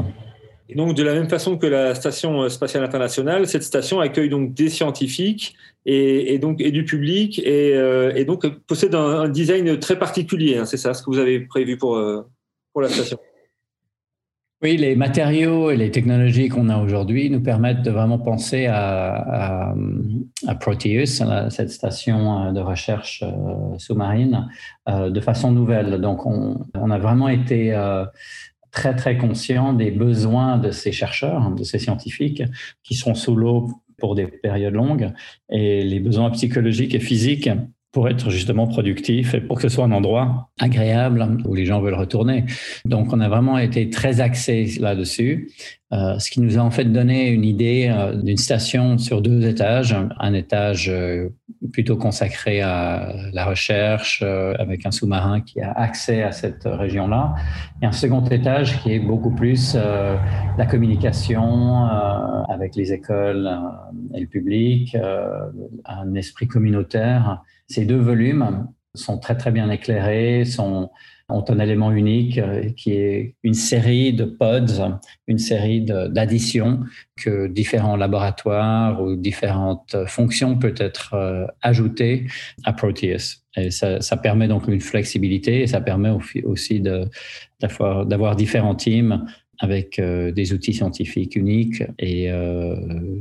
Donc, 0.76 0.96
de 0.96 1.04
la 1.04 1.14
même 1.14 1.30
façon 1.30 1.58
que 1.58 1.68
la 1.68 1.96
Station 1.96 2.48
spatiale 2.50 2.84
internationale, 2.84 3.48
cette 3.48 3.64
station 3.64 4.00
accueille 4.00 4.30
donc 4.30 4.54
des 4.54 4.70
scientifiques 4.70 5.56
et, 5.86 6.38
donc 6.40 6.62
et 6.62 6.72
du 6.72 6.86
public 6.86 7.40
et, 7.40 7.76
euh, 7.76 8.24
donc 8.26 8.48
possède 8.68 8.96
un, 8.96 9.28
design 9.30 9.78
très 9.80 9.98
particulier. 9.98 10.58
Hein, 10.58 10.66
c'est 10.66 10.78
ça 10.78 10.94
ce 10.94 11.02
que 11.04 11.10
vous 11.10 11.20
avez 11.20 11.40
prévu 11.42 11.78
pour, 11.78 11.96
euh, 11.96 12.22
pour 12.74 12.82
la 12.82 12.90
station? 12.90 13.18
Oui, 14.64 14.78
les 14.78 14.96
matériaux 14.96 15.72
et 15.72 15.76
les 15.76 15.90
technologies 15.90 16.48
qu'on 16.48 16.70
a 16.70 16.78
aujourd'hui 16.78 17.32
nous 17.32 17.42
permettent 17.42 17.82
de 17.82 17.90
vraiment 17.90 18.20
penser 18.20 18.68
à, 18.68 19.74
Proteus, 20.60 21.24
cette 21.50 21.72
station 21.72 22.50
euh, 22.50 22.52
de 22.52 22.60
recherche 22.60 23.24
sous-marine, 23.80 24.48
de 24.88 25.20
façon 25.20 25.52
nouvelle. 25.52 26.00
Donc, 26.00 26.28
on, 26.28 26.64
on 26.76 26.92
a 26.92 27.00
vraiment 27.00 27.28
été 27.28 27.74
très, 28.72 28.96
très 28.96 29.18
conscient 29.18 29.74
des 29.74 29.92
besoins 29.92 30.58
de 30.58 30.72
ces 30.72 30.92
chercheurs, 30.92 31.52
de 31.52 31.64
ces 31.64 31.80
scientifiques 31.80 32.44
qui 32.84 32.96
sont 32.96 33.14
sous 33.14 33.36
l'eau 33.36 33.70
pour 33.98 34.16
des 34.16 34.28
périodes 34.28 34.74
longues. 34.74 35.14
Et 35.50 35.84
les 35.84 36.00
besoins 36.00 36.32
psychologiques 36.32 36.96
et 36.96 37.00
physiques 37.00 37.50
pour 37.92 38.08
être 38.08 38.30
justement 38.30 38.68
productif 38.68 39.34
et 39.34 39.42
pour 39.42 39.58
que 39.58 39.64
ce 39.64 39.70
soit 39.70 39.86
un 39.86 39.92
endroit 39.92 40.50
agréable 40.60 41.38
où 41.46 41.54
les 41.54 41.66
gens 41.66 41.82
veulent 41.82 41.94
retourner. 41.94 42.46
Donc, 42.86 43.12
on 43.12 43.20
a 43.20 43.28
vraiment 43.28 43.58
été 43.58 43.90
très 43.90 44.22
axé 44.22 44.78
là-dessus, 44.80 45.50
euh, 45.94 46.18
ce 46.20 46.32
qui 46.32 46.40
nous 46.40 46.58
a 46.58 46.62
en 46.62 46.72
fait 46.72 46.86
donné 46.86 47.28
une 47.28 47.44
idée 47.44 47.92
euh, 47.92 48.16
d'une 48.16 48.38
station 48.38 48.98
sur 48.98 49.22
deux 49.22 49.46
étages, 49.46 49.94
un 50.20 50.34
étage 50.34 50.88
euh, 50.90 51.28
plutôt 51.74 51.98
consacré 51.98 52.62
à 52.62 53.14
la 53.34 53.46
recherche 53.46 54.24
avec 54.24 54.86
un 54.86 54.92
sous-marin 54.92 55.42
qui 55.42 55.62
a 55.62 55.72
accès 55.72 56.24
à 56.24 56.32
cette 56.32 56.64
région-là, 56.66 57.36
et 57.82 57.86
un 57.86 57.92
second 57.92 58.24
étage 58.26 58.82
qui 58.82 58.94
est 58.94 59.00
beaucoup 59.00 59.32
plus 59.32 59.76
la 59.76 60.66
communication 60.66 61.86
avec 62.50 62.76
les 62.76 62.94
écoles 62.94 63.50
et 64.14 64.22
le 64.22 64.28
public, 64.28 64.98
un 65.86 66.16
esprit 66.16 66.48
communautaire 66.48 67.42
ces 67.72 67.86
deux 67.86 68.00
volumes 68.00 68.68
sont 68.94 69.18
très 69.18 69.38
très 69.38 69.52
bien 69.52 69.70
éclairés, 69.70 70.44
ont 70.60 70.90
un 71.30 71.60
élément 71.60 71.92
unique 71.92 72.38
euh, 72.38 72.70
qui 72.76 72.92
est 72.92 73.36
une 73.44 73.54
série 73.54 74.12
de 74.12 74.26
pods, 74.26 75.00
une 75.28 75.38
série 75.38 75.82
d'additions 75.82 76.82
que 77.16 77.48
différents 77.48 77.96
laboratoires 77.96 79.02
ou 79.02 79.16
différentes 79.16 79.96
fonctions 80.08 80.58
peuvent 80.58 80.76
être 80.78 81.14
euh, 81.14 81.48
ajoutées 81.62 82.28
à 82.66 82.74
Proteus. 82.74 83.46
Et 83.56 83.72
ça, 83.72 84.02
ça, 84.02 84.18
permet 84.18 84.50
donc 84.50 84.68
une 84.68 84.82
flexibilité 84.82 85.62
et 85.62 85.68
ça 85.68 85.80
permet 85.80 86.12
aussi 86.44 86.82
d'avoir 86.82 88.36
différents 88.36 88.76
teams 88.76 89.26
avec 89.60 90.00
euh, 90.00 90.32
des 90.32 90.54
outils 90.54 90.74
scientifiques 90.74 91.36
uniques 91.36 91.84
et 91.98 92.30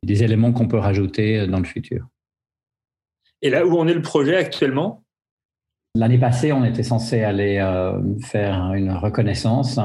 des 0.05 0.25
éléments 0.25 0.53
qu'on 0.53 0.69
peut 0.69 0.79
rajouter 0.79 1.47
dans 1.47 1.59
le 1.59 1.65
futur. 1.65 2.09
Et 3.43 3.51
là 3.51 3.67
où 3.67 3.77
on 3.77 3.87
est 3.87 3.95
le 3.95 4.03
projet 4.03 4.37
actuellement? 4.37 5.03
L'année 5.97 6.19
passée, 6.19 6.53
on 6.53 6.65
était 6.65 6.85
censé 6.85 7.25
aller 7.25 7.59
euh, 7.59 7.99
faire 8.21 8.75
une 8.75 8.93
reconnaissance 8.93 9.81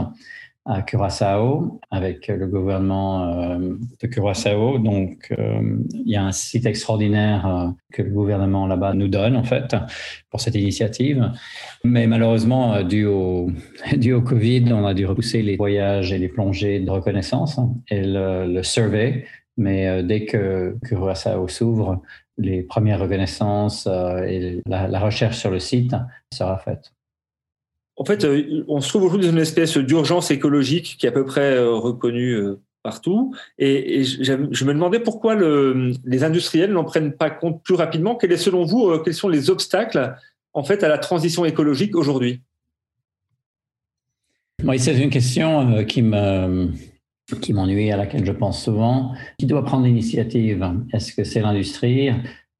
à 0.68 0.82
Curaçao 0.82 1.80
avec 1.90 2.28
le 2.28 2.48
gouvernement 2.48 3.28
euh, 3.28 3.76
de 4.02 4.08
Curaçao. 4.08 4.78
Donc, 4.78 5.34
euh, 5.38 5.78
il 5.94 6.08
y 6.08 6.16
a 6.16 6.24
un 6.24 6.32
site 6.32 6.66
extraordinaire 6.66 7.74
que 7.92 8.04
le 8.04 8.10
gouvernement 8.10 8.68
là-bas 8.68 8.94
nous 8.94 9.08
donne, 9.08 9.36
en 9.36 9.44
fait, 9.44 9.76
pour 10.30 10.42
cette 10.42 10.56
initiative. 10.56 11.32
Mais 11.84 12.06
malheureusement, 12.08 12.84
dû 12.84 13.06
au, 13.06 13.50
dû 13.98 14.14
au 14.14 14.22
Covid, 14.22 14.74
on 14.74 14.86
a 14.86 14.94
dû 14.94 15.06
repousser 15.06 15.42
les 15.42 15.56
voyages 15.56 16.12
et 16.12 16.20
les 16.20 16.30
plongées 16.30 16.80
de 16.80 16.90
reconnaissance 16.92 17.60
et 17.90 18.02
le, 18.02 18.46
le 18.46 18.64
survey. 18.64 19.26
Mais 19.58 20.04
dès 20.04 20.26
que 20.26 20.76
Curaçao 20.84 21.48
s'ouvre, 21.48 22.02
les 22.38 22.64
premières 22.64 23.00
reconnaissances 23.00 23.88
euh, 23.88 24.24
et 24.24 24.62
la, 24.66 25.00
recherche 25.00 25.38
sur 25.38 25.52
le 25.52 25.60
site 25.60 25.96
sera 26.34 26.58
faite. 26.58 26.94
En 27.98 28.04
fait, 28.04 28.26
euh, 28.26 28.66
on 28.68 28.82
se 28.82 28.90
trouve 28.90 29.04
aujourd'hui 29.04 29.28
dans 29.28 29.34
une 29.34 29.42
espèce 29.42 29.78
d'urgence 29.78 30.32
écologique 30.32 30.98
qui 31.00 31.06
est 31.06 31.10
à 31.10 31.14
peu 31.14 31.26
près 31.26 31.56
euh, 31.56 31.72
reconnue 31.72 32.38
partout. 32.84 33.34
Et, 33.58 34.04
je, 34.04 34.34
me 34.34 34.74
demandais 34.74 35.00
pourquoi 35.00 35.36
le, 35.36 35.94
les 36.04 36.24
industriels 36.24 36.72
n'en 36.72 36.84
prennent 36.84 37.14
pas 37.14 37.30
compte 37.30 37.64
plus 37.64 37.76
rapidement. 37.76 38.16
Quels, 38.16 38.38
selon 38.38 38.64
vous, 38.64 39.00
quels 39.00 39.14
sont 39.14 39.30
les 39.30 39.50
obstacles 39.50 40.16
en 40.54 40.64
fait 40.64 40.84
à 40.84 40.90
la 40.90 40.98
transition 40.98 41.46
écologique 41.46 41.96
aujourd'hui? 41.96 42.42
Oui, 44.64 44.78
c'est 44.78 44.98
une 44.98 45.10
question 45.10 45.84
qui 45.86 46.02
me 46.02 46.70
qui 47.42 47.54
m'ennuie, 47.54 47.92
à 47.92 47.98
laquelle 47.98 48.26
je 48.26 48.32
pense 48.32 48.64
souvent. 48.64 49.14
Qui 49.40 49.46
doit 49.46 49.64
prendre 49.64 49.86
l'initiative 49.86 50.66
Est-ce 50.94 51.14
que 51.14 51.24
c'est 51.24 51.42
l'industrie 51.42 52.12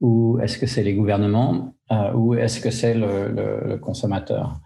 ou 0.02 0.40
est-ce 0.42 0.58
que 0.58 0.66
c'est 0.66 0.84
les 0.84 0.94
gouvernements 0.94 1.74
euh, 1.92 2.12
ou 2.14 2.34
est-ce 2.34 2.60
que 2.60 2.72
c'est 2.72 2.96
le, 2.96 3.78
consommateur? 3.78 4.60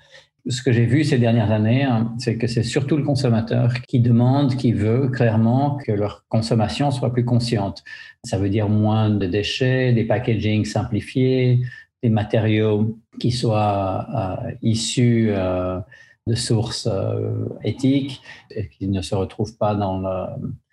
Ce 0.48 0.64
que 0.64 0.72
j'ai 0.72 0.86
vu 0.86 1.04
ces 1.04 1.20
dernières 1.20 1.52
années, 1.52 1.84
hein, 1.84 2.14
c'est 2.18 2.38
que 2.38 2.48
c'est 2.48 2.64
surtout 2.64 2.98
le 2.98 3.04
consommateur 3.04 3.74
qui 3.88 4.00
demande, 4.00 4.56
qui 4.56 4.72
veut 4.72 5.10
clairement 5.10 5.78
que 5.86 5.92
leur 5.92 6.26
consommation 6.30 6.92
soit 6.92 7.12
plus 7.12 7.26
consciente. 7.26 7.84
Ça 8.24 8.38
veut 8.38 8.50
dire 8.50 8.70
moins 8.70 9.10
de 9.10 9.28
déchets, 9.28 9.92
des 9.92 10.06
packaging 10.06 10.66
simplifiés, 10.66 11.60
des 12.02 12.10
matériaux 12.10 12.98
qui 13.20 13.32
soient 13.32 14.08
euh, 14.16 14.52
issus 14.62 15.28
euh, 15.32 15.80
de 16.30 16.36
sources 16.36 16.88
euh, 16.92 17.50
éthiques 17.64 18.22
et 18.52 18.70
qui 18.70 18.88
ne 18.88 19.02
se 19.02 19.16
retrouvent 19.16 19.58
pas 19.58 19.76
dans 19.76 20.02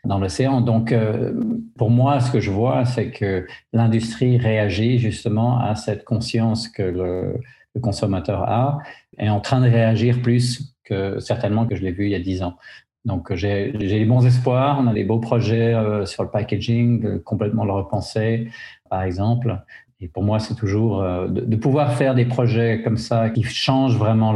dans 0.07 0.19
l'océan. 0.19 0.61
Donc, 0.61 0.93
euh, 0.93 1.35
pour 1.77 1.91
moi, 1.91 2.21
ce 2.21 2.31
que 2.31 2.41
je 2.41 2.51
vois, 2.51 2.85
c'est 2.85 3.11
que 3.11 3.47
l'industrie 3.73 4.39
réagit 4.39 4.99
justement 4.99 5.59
à 5.59 5.75
cette 5.75 6.05
conscience 6.05 6.69
que 6.69 6.83
le, 6.83 7.41
consommateur 7.83 8.43
a, 8.45 8.79
est 9.19 9.29
en 9.29 9.41
train 9.41 9.61
de 9.61 9.69
réagir 9.69 10.23
plus 10.23 10.75
que 10.85 11.19
certainement 11.21 11.67
que 11.67 11.77
je 11.77 11.83
l'ai 11.83 11.93
vu 11.93 12.07
il 12.07 12.13
y 12.13 12.15
a 12.15 12.21
dix 12.21 12.43
ans. 12.43 12.57
Donc, 13.05 13.35
j'ai 13.35 13.71
les 13.73 14.05
bons 14.07 14.25
espoirs. 14.25 14.79
On 14.81 14.87
a 14.87 14.95
des 14.95 15.05
beaux 15.05 15.19
projets 15.21 15.75
euh, 15.75 16.07
sur 16.07 16.23
le 16.23 16.31
packaging, 16.31 17.21
complètement 17.21 17.67
le 17.67 17.73
repenser, 17.73 18.49
par 18.89 19.03
exemple. 19.03 19.63
Et 20.00 20.09
pour 20.09 20.23
moi, 20.23 20.38
c'est 20.38 20.55
toujours 20.55 21.03
euh, 21.03 21.26
de, 21.26 21.57
pouvoir 21.57 21.95
faire 21.95 22.15
des 22.15 22.26
projets 22.26 22.83
comme 22.83 22.99
ça 22.99 23.31
qui 23.31 23.43
changent 23.43 23.97
vraiment 23.97 24.35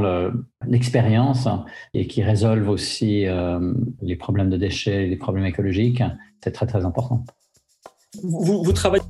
l'expérience 0.67 1.49
et 1.93 2.07
qui 2.07 2.23
résolvent 2.23 2.71
aussi 2.71 3.27
euh, 3.27 3.75
les 4.01 4.17
problèmes 4.17 4.49
de 4.49 4.57
déchets, 4.57 5.07
les 5.07 5.17
problèmes 5.17 5.45
écologiques. 5.45 6.03
C'est 6.43 6.53
très, 6.53 6.67
très 6.67 6.87
important. 6.87 7.25
Vous, 8.23 8.63
vous 8.63 8.73
travaillez 8.73 9.05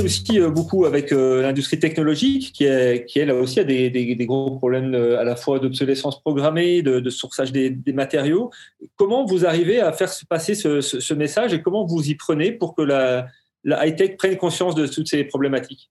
aussi 0.00 0.40
euh, 0.40 0.50
beaucoup 0.50 0.84
avec 0.84 1.12
euh, 1.12 1.42
l'industrie 1.42 1.78
technologique 1.78 2.52
qui, 2.52 2.64
est, 2.64 3.04
qui, 3.06 3.18
elle 3.18 3.30
aussi, 3.30 3.60
a 3.60 3.64
des, 3.64 4.16
gros 4.26 4.56
problèmes 4.56 4.94
euh, 4.94 5.18
à 5.18 5.24
la 5.24 5.36
fois 5.36 5.58
d'obsolescence 5.58 6.20
programmée, 6.20 6.82
de, 6.82 7.00
de 7.00 7.10
sourçage 7.10 7.52
des, 7.52 7.74
matériaux. 7.92 8.50
Comment 8.96 9.24
vous 9.24 9.46
arrivez 9.46 9.80
à 9.80 9.92
faire 9.92 10.10
passer 10.28 10.54
ce, 10.54 11.14
message 11.14 11.54
et 11.54 11.62
comment 11.62 11.84
vous 11.84 12.08
y 12.08 12.14
prenez 12.14 12.52
pour 12.52 12.74
que 12.74 12.82
la, 12.82 13.26
high-tech 13.64 14.16
prenne 14.16 14.36
conscience 14.36 14.74
de 14.74 14.86
toutes 14.86 15.08
ces 15.08 15.24
problématiques 15.24 15.90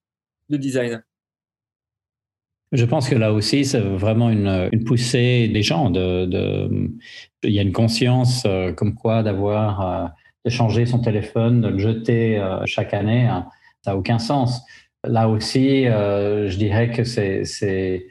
de 0.50 0.58
design? 0.58 1.04
Je 2.72 2.86
pense 2.86 3.08
que 3.08 3.16
là 3.16 3.32
aussi, 3.32 3.66
c'est 3.66 3.80
vraiment 3.80 4.30
une, 4.30 4.84
poussée 4.84 5.48
des 5.48 5.62
gens. 5.62 5.92
Il 5.94 7.00
y 7.44 7.60
a 7.60 7.62
une 7.62 7.72
conscience 7.72 8.48
comme 8.76 8.96
quoi 8.96 9.22
d'avoir, 9.24 10.12
de 10.44 10.50
changer 10.50 10.86
son 10.86 11.00
téléphone, 11.00 11.62
de 11.62 11.68
le 11.70 11.78
jeter 11.78 12.44
chaque 12.66 12.94
année. 12.94 13.28
Hein 13.28 13.48
ça 13.84 13.92
n'a 13.92 13.98
aucun 13.98 14.20
sens. 14.20 14.62
Là 15.06 15.28
aussi, 15.28 15.86
euh, 15.86 16.50
je 16.50 16.58
dirais 16.58 16.90
que 16.92 17.04
c'est 17.04 18.06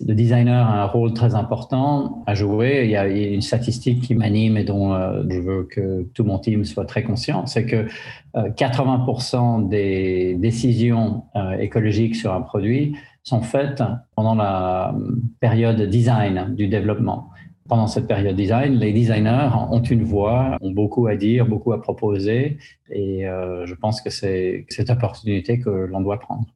le 0.00 0.14
designer 0.14 0.66
a 0.66 0.82
un 0.82 0.86
rôle 0.86 1.12
très 1.12 1.34
important 1.34 2.22
à 2.26 2.34
jouer. 2.34 2.82
Il 2.84 2.90
y 2.90 2.96
a 2.96 3.06
une 3.06 3.42
statistique 3.42 4.02
qui 4.02 4.14
m'anime 4.14 4.56
et 4.56 4.64
dont 4.64 4.94
euh, 4.94 5.22
je 5.28 5.40
veux 5.40 5.64
que 5.64 6.04
tout 6.14 6.24
mon 6.24 6.38
team 6.38 6.64
soit 6.64 6.86
très 6.86 7.02
conscient, 7.02 7.44
c'est 7.44 7.66
que 7.66 7.86
80% 8.34 9.64
euh, 9.64 9.68
des 9.68 10.36
décisions 10.38 11.24
écologiques 11.58 12.16
sur 12.16 12.32
un 12.32 12.40
produit 12.40 12.96
sont 13.24 13.42
faites 13.42 13.82
pendant 14.14 14.34
la 14.34 14.94
période 15.40 15.82
design 15.82 16.54
du 16.54 16.68
développement 16.68 17.30
pendant 17.68 17.86
cette 17.86 18.06
période 18.06 18.36
design, 18.36 18.74
les 18.74 18.92
designers 18.92 19.50
ont 19.70 19.82
une 19.82 20.04
voix, 20.04 20.56
ont 20.60 20.70
beaucoup 20.70 21.06
à 21.06 21.16
dire, 21.16 21.46
beaucoup 21.46 21.72
à 21.72 21.80
proposer, 21.80 22.58
et 22.90 23.26
euh, 23.26 23.64
je 23.66 23.74
pense 23.74 24.00
que 24.02 24.10
c'est 24.10 24.66
cette 24.68 24.90
opportunité 24.90 25.58
que 25.58 25.70
l'on 25.70 26.00
doit 26.00 26.18
prendre. 26.18 26.46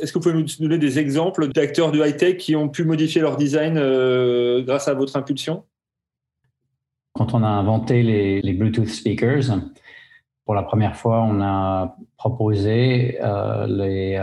Est-ce 0.00 0.12
que 0.12 0.18
vous 0.18 0.30
pouvez 0.30 0.42
nous 0.42 0.48
donner 0.60 0.78
des 0.78 0.98
exemples 0.98 1.52
d'acteurs 1.52 1.92
du 1.92 2.00
high-tech 2.00 2.38
qui 2.38 2.56
ont 2.56 2.68
pu 2.68 2.84
modifier 2.84 3.20
leur 3.20 3.36
design 3.36 3.76
euh, 3.76 4.62
grâce 4.62 4.88
à 4.88 4.94
votre 4.94 5.16
impulsion? 5.16 5.64
Quand 7.12 7.32
on 7.34 7.44
a 7.44 7.48
inventé 7.48 8.02
les, 8.02 8.40
les, 8.40 8.54
Bluetooth 8.54 8.88
speakers, 8.88 9.60
pour 10.44 10.54
la 10.54 10.64
première 10.64 10.96
fois, 10.96 11.22
on 11.22 11.40
a 11.40 11.96
proposé 12.16 13.18
euh, 13.22 13.66
les 13.68 14.16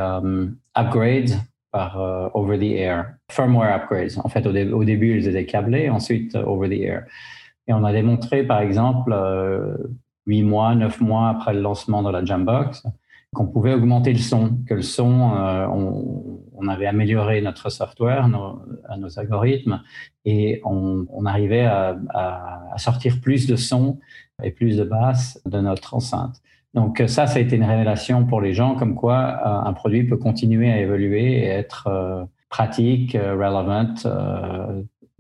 upgrades 0.76 1.40
par 1.72 2.00
euh, 2.00 2.30
over 2.34 2.58
the 2.58 2.74
air, 2.74 3.14
firmware 3.30 3.74
upgrades. 3.74 4.20
En 4.24 4.30
fait, 4.30 4.46
au, 4.46 4.84
début, 4.84 5.18
ils 5.18 5.28
étaient 5.28 5.46
câblés, 5.46 5.90
ensuite 5.90 6.36
euh, 6.36 6.44
over 6.44 6.70
the 6.70 6.82
air. 6.82 7.06
Et 7.68 7.74
on 7.74 7.84
a 7.84 7.94
démontré, 7.94 8.44
par 8.44 8.60
exemple, 8.60 9.14
euh, 9.14 9.78
huit 10.26 10.44
mois, 10.44 10.76
neuf 10.76 11.00
mois 11.00 11.30
après 11.30 11.54
le 11.54 11.62
lancement 11.62 12.04
de 12.04 12.12
la 12.12 12.24
Jambox, 12.24 12.84
qu'on 13.34 13.48
pouvait 13.48 13.74
augmenter 13.74 14.12
le 14.12 14.20
son, 14.20 14.58
que 14.68 14.74
le 14.74 14.82
son, 14.82 15.32
on, 16.54 16.68
avait 16.68 16.86
amélioré 16.86 17.42
notre 17.42 17.70
software, 17.70 18.28
nos, 18.28 19.18
algorithmes, 19.18 19.82
et 20.26 20.62
on, 20.66 21.26
arrivait 21.26 21.66
à, 21.66 21.96
sortir 22.76 23.22
plus 23.22 23.48
de 23.48 23.56
sons 23.56 24.00
et 24.44 24.52
plus 24.52 24.76
de 24.76 24.84
basses 24.84 25.42
de 25.46 25.62
notre 25.62 25.94
enceinte. 25.94 26.42
Donc 26.74 27.04
ça, 27.08 27.28
ça 27.28 27.38
a 27.38 27.42
été 27.42 27.56
une 27.56 27.66
révélation 27.66 28.26
pour 28.26 28.40
les 28.40 28.54
gens, 28.54 28.76
comme 28.76 28.96
quoi 28.96 29.68
un 29.68 29.74
produit 29.74 30.06
peut 30.06 30.18
continuer 30.18 30.72
à 30.72 30.80
évoluer 30.80 31.40
et 31.40 31.48
être 31.48 32.28
pratique, 32.50 33.12
relevant 33.14 33.94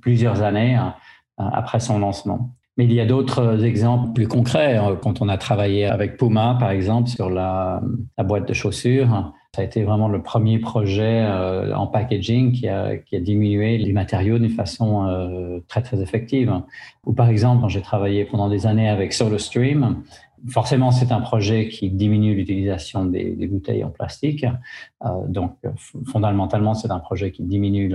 plusieurs 0.02 0.42
années 0.44 0.80
après 1.38 1.82
son 1.82 2.00
lancement. 2.00 2.52
Mais 2.78 2.86
il 2.86 2.94
y 2.94 3.02
a 3.02 3.06
d'autres 3.06 3.66
exemples 3.66 4.14
plus 4.14 4.28
concrets. 4.28 4.78
Hein. 4.78 4.98
Quand 5.02 5.22
on 5.22 5.28
a 5.28 5.38
travaillé 5.38 5.86
avec 5.86 6.18
Puma, 6.18 6.56
par 6.60 6.72
exemple, 6.72 7.10
sur 7.10 7.30
la, 7.30 7.82
boîte 8.24 8.48
de 8.48 8.54
chaussures, 8.54 9.34
ça 9.54 9.62
a 9.62 9.66
été 9.66 9.84
vraiment 9.84 10.08
le 10.08 10.22
premier 10.22 10.58
projet 10.60 11.22
euh, 11.22 11.76
en 11.76 11.88
packaging 11.88 12.54
qui 12.54 12.70
a, 12.70 12.96
qui 12.96 13.18
a, 13.18 13.20
diminué 13.20 13.78
les 13.78 13.92
matériaux 13.92 14.40
d'une 14.40 14.52
façon 14.52 15.06
euh, 15.06 15.60
très, 15.68 15.82
très 15.82 16.02
effective. 16.02 16.54
Ou 17.06 17.12
par 17.12 17.28
exemple, 17.28 17.62
quand 17.62 17.68
j'ai 17.68 17.82
travaillé 17.82 18.24
pendant 18.24 18.48
des 18.48 18.66
années 18.66 18.88
avec 18.88 19.12
SolarStream, 19.12 20.04
forcément, 20.50 20.92
c'est 20.92 21.12
un 21.12 21.22
projet 21.22 21.68
qui 21.68 21.90
diminue 21.90 22.36
l'utilisation 22.36 23.06
des, 23.06 23.36
bouteilles 23.48 23.84
en 23.84 23.90
plastique. 23.90 24.46
Euh, 25.06 25.08
donc, 25.28 25.58
fondamentalement, 26.06 26.74
c'est 26.74 26.92
un 26.92 27.00
projet 27.00 27.32
qui 27.32 27.44
diminue 27.44 27.94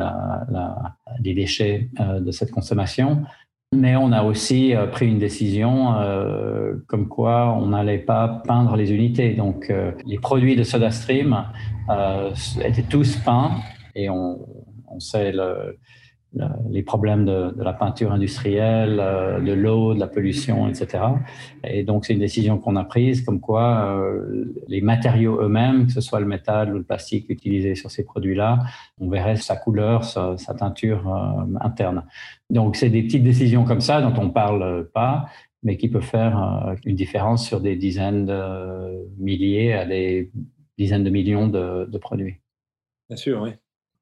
les 1.20 1.34
déchets 1.34 1.90
de 1.98 2.30
cette 2.30 2.50
consommation. 2.50 3.22
Mais 3.74 3.96
on 3.96 4.12
a 4.12 4.22
aussi 4.22 4.74
euh, 4.74 4.86
pris 4.86 5.08
une 5.08 5.18
décision 5.18 5.94
euh, 5.96 6.74
comme 6.86 7.08
quoi 7.08 7.52
on 7.52 7.66
n'allait 7.68 7.98
pas 7.98 8.42
peindre 8.46 8.76
les 8.76 8.92
unités. 8.92 9.34
Donc 9.34 9.70
euh, 9.70 9.92
les 10.06 10.18
produits 10.18 10.54
de 10.54 10.62
SodaStream 10.62 11.44
étaient 12.64 12.82
tous 12.82 13.16
peints 13.16 13.52
et 13.94 14.08
on 14.08 14.38
sait 14.98 15.32
le, 15.32 15.78
les 16.70 16.82
problèmes 16.82 17.24
de, 17.24 17.54
la 17.56 17.72
peinture 17.72 18.12
industrielle, 18.12 18.98
euh, 19.00 19.40
de 19.40 19.52
l'eau, 19.52 19.94
de 19.94 20.00
la 20.00 20.06
pollution, 20.06 20.68
etc. 20.68 21.04
Et 21.64 21.82
donc, 21.82 22.04
c'est 22.04 22.12
une 22.12 22.20
décision 22.20 22.58
qu'on 22.58 22.76
a 22.76 22.84
prise, 22.84 23.22
comme 23.22 23.40
quoi 23.40 23.96
euh, 23.98 24.44
les 24.68 24.80
matériaux 24.80 25.40
eux-mêmes, 25.40 25.86
que 25.86 25.92
ce 25.92 26.00
soit 26.00 26.20
le 26.20 26.26
métal 26.26 26.74
ou 26.74 26.78
le 26.78 26.84
plastique 26.84 27.28
utilisé 27.28 27.74
sur 27.74 27.90
ces 27.90 28.04
produits-là, 28.04 28.60
on 29.00 29.08
verrait 29.08 29.36
sa 29.36 29.56
couleur, 29.56 30.04
sa, 30.04 30.36
teinture 30.58 31.08
euh, 31.08 31.58
interne. 31.60 32.04
Donc, 32.50 32.76
c'est 32.76 32.90
des 32.90 33.02
petites 33.02 33.24
décisions 33.24 33.64
comme 33.64 33.80
ça 33.80 34.00
dont 34.00 34.14
on 34.20 34.26
ne 34.26 34.32
parle 34.32 34.88
pas, 34.92 35.26
mais 35.62 35.76
qui 35.76 35.88
peuvent 35.88 36.02
faire 36.02 36.76
une 36.84 36.94
différence 36.94 37.46
sur 37.46 37.60
des 37.60 37.76
dizaines 37.76 38.26
de 38.26 39.08
milliers 39.18 39.72
à 39.72 39.84
des 39.84 40.30
dizaines 40.78 41.02
de 41.02 41.10
millions 41.10 41.48
de, 41.48 41.86
de 41.90 41.98
produits. 41.98 42.36
Bien 43.08 43.16
sûr, 43.16 43.40
oui. 43.42 43.50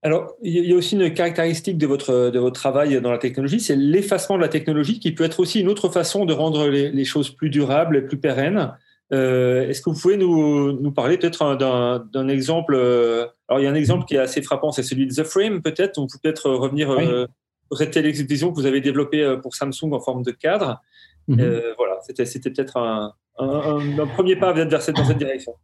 Alors, 0.05 0.35
il 0.43 0.53
y 0.53 0.71
a 0.75 0.77
aussi 0.77 0.97
une 0.97 1.15
caractéristique 1.15 1.79
de 1.79 1.87
votre, 1.87 2.29
de 2.29 2.39
votre 2.39 2.61
travail 2.61 3.01
dans 3.01 3.11
la 3.11 3.17
technologie, 3.17 3.59
c'est 3.59 3.75
l'effacement 3.75 4.37
de 4.37 4.43
la 4.43 4.49
technologie, 4.49 5.01
qui 5.01 5.13
peut 5.13 5.25
être 5.25 5.41
aussi 5.41 5.61
une 5.61 5.69
autre 5.69 5.89
façon 5.89 6.27
de 6.27 6.35
rendre 6.35 6.69
les, 6.69 7.05
choses 7.07 7.31
plus 7.31 7.49
durables 7.49 7.97
et 7.97 8.03
plus 8.03 8.19
pérennes. 8.19 8.75
Euh, 9.15 9.67
est-ce 9.67 9.81
que 9.81 9.89
vous 9.89 9.99
pouvez 9.99 10.19
nous, 10.19 10.73
nous 10.79 10.93
parler 10.93 11.17
peut-être 11.17 11.57
d'un 11.57 12.29
exemple 12.29 12.75
euh, 12.77 13.27
Alors, 13.49 13.61
il 13.61 13.65
y 13.65 13.67
a 13.67 13.71
un 13.71 13.75
exemple 13.75 14.05
qui 14.05 14.17
est 14.17 14.19
assez 14.19 14.43
frappant, 14.43 14.73
c'est 14.73 14.83
celui 14.83 15.07
de 15.07 15.15
The 15.15 15.25
Frame, 15.25 15.63
peut-être. 15.63 15.97
On 15.97 16.07
peut 16.07 16.19
peut-être 16.23 16.51
revenir 16.51 16.91
euh, 16.91 17.27
sur 17.71 17.79
cette 17.79 17.93
télévision 17.93 18.51
que 18.51 18.57
vous 18.57 18.67
avez 18.67 18.83
développée 18.83 19.39
pour 19.41 19.55
Samsung 19.55 19.91
en 19.93 20.01
forme 20.01 20.23
de 20.23 20.33
cadre. 20.33 20.83
Mhm. 21.29 21.63
voilà, 21.79 21.99
c'était 22.03 22.51
peut-être 22.51 22.77
un, 22.77 23.15
un, 23.39 24.07
premier 24.09 24.37
pas 24.37 24.53
vers 24.53 24.83
cette, 24.83 24.97
dans 24.97 25.07
cette 25.07 25.17
direction. 25.17 25.55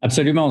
Absolument. 0.00 0.50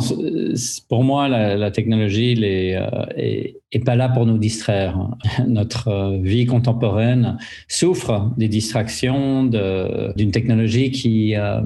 Pour 0.89 1.05
moi, 1.05 1.29
la, 1.29 1.71
technologie 1.71 2.37
n'est 2.37 2.75
euh, 2.75 3.79
pas 3.85 3.95
là 3.95 4.09
pour 4.09 4.25
nous 4.25 4.37
distraire. 4.37 5.09
Notre 5.47 5.87
euh, 5.87 6.17
vie 6.21 6.45
contemporaine 6.45 7.37
souffre 7.69 8.33
des 8.35 8.49
distractions 8.49 9.45
d'une 9.45 10.31
technologie 10.31 10.91
qui, 10.91 11.35
euh, 11.35 11.61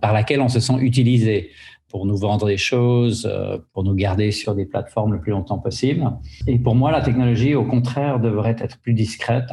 par 0.00 0.12
laquelle 0.12 0.40
on 0.40 0.48
se 0.48 0.58
sent 0.58 0.78
utilisé 0.80 1.50
pour 1.88 2.04
nous 2.04 2.16
vendre 2.16 2.46
des 2.46 2.56
choses, 2.56 3.30
pour 3.72 3.84
nous 3.84 3.94
garder 3.94 4.32
sur 4.32 4.56
des 4.56 4.66
plateformes 4.66 5.12
le 5.12 5.20
plus 5.20 5.30
longtemps 5.30 5.58
possible. 5.58 6.10
Et 6.48 6.58
pour 6.58 6.74
moi, 6.74 6.90
la 6.90 7.00
technologie, 7.00 7.54
au 7.54 7.64
contraire, 7.64 8.18
devrait 8.18 8.56
être 8.58 8.80
plus 8.80 8.94
discrète 8.94 9.52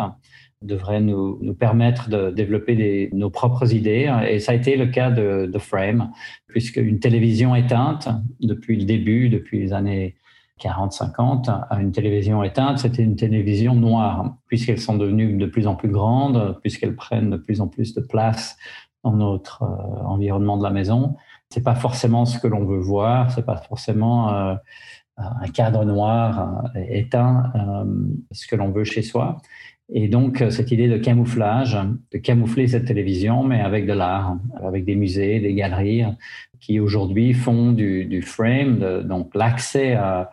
devrait 0.61 1.01
nous, 1.01 1.39
nous, 1.41 1.53
permettre 1.53 2.09
de 2.09 2.29
développer 2.29 2.75
des, 2.75 3.09
nos 3.13 3.29
propres 3.29 3.73
idées. 3.73 4.13
Et 4.29 4.39
ça 4.39 4.51
a 4.51 4.55
été 4.55 4.77
le 4.77 4.87
cas 4.87 5.09
de, 5.09 5.49
de 5.51 5.59
Frame, 5.59 6.11
puisque 6.47 6.77
une 6.77 6.99
télévision 6.99 7.55
éteinte, 7.55 8.09
depuis 8.39 8.77
le 8.77 8.85
début, 8.85 9.29
depuis 9.29 9.59
les 9.59 9.73
années 9.73 10.15
40-50, 10.61 11.49
à 11.69 11.81
une 11.81 11.91
télévision 11.91 12.43
éteinte, 12.43 12.79
c'était 12.79 13.03
une 13.03 13.15
télévision 13.15 13.75
noire, 13.75 14.35
puisqu'elles 14.47 14.79
sont 14.79 14.97
devenues 14.97 15.37
de 15.37 15.45
plus 15.45 15.67
en 15.67 15.75
plus 15.75 15.89
grandes, 15.89 16.59
puisqu'elles 16.61 16.95
prennent 16.95 17.31
de 17.31 17.37
plus 17.37 17.61
en 17.61 17.67
plus 17.67 17.93
de 17.93 18.01
place 18.01 18.57
dans 19.03 19.13
notre 19.13 19.63
euh, 19.63 20.03
environnement 20.05 20.57
de 20.57 20.63
la 20.63 20.69
maison. 20.69 21.15
C'est 21.49 21.63
pas 21.63 21.75
forcément 21.75 22.25
ce 22.25 22.39
que 22.39 22.47
l'on 22.47 22.65
veut 22.65 22.79
voir, 22.79 23.31
c'est 23.31 23.45
pas 23.45 23.57
forcément 23.57 24.33
euh, 24.33 24.55
un 25.17 25.47
cadre 25.47 25.83
noir 25.85 26.63
euh, 26.75 26.83
éteint, 26.87 27.51
ce 28.31 28.47
que 28.47 28.55
l'on 28.55 28.71
veut 28.71 28.83
chez 28.83 29.01
soi. 29.01 29.37
Et 29.93 30.07
donc, 30.07 30.41
euh, 30.41 30.49
cette 30.49 30.71
idée 30.71 30.87
de 30.87 30.97
camouflage, 30.97 31.77
de 32.11 32.17
camoufler 32.17 32.67
cette 32.67 32.85
télévision, 32.85 33.43
mais 33.43 33.59
avec 33.59 33.85
de 33.85 33.93
l'art, 33.93 34.37
avec 34.63 34.85
des 34.85 34.95
musées, 34.95 35.39
des 35.41 35.53
galeries 35.53 36.03
qui 36.61 36.79
aujourd'hui 36.79 37.33
font 37.33 37.73
du, 37.73 38.21
frame, 38.21 39.03
donc 39.03 39.35
l'accès 39.35 39.93
à, 39.93 40.29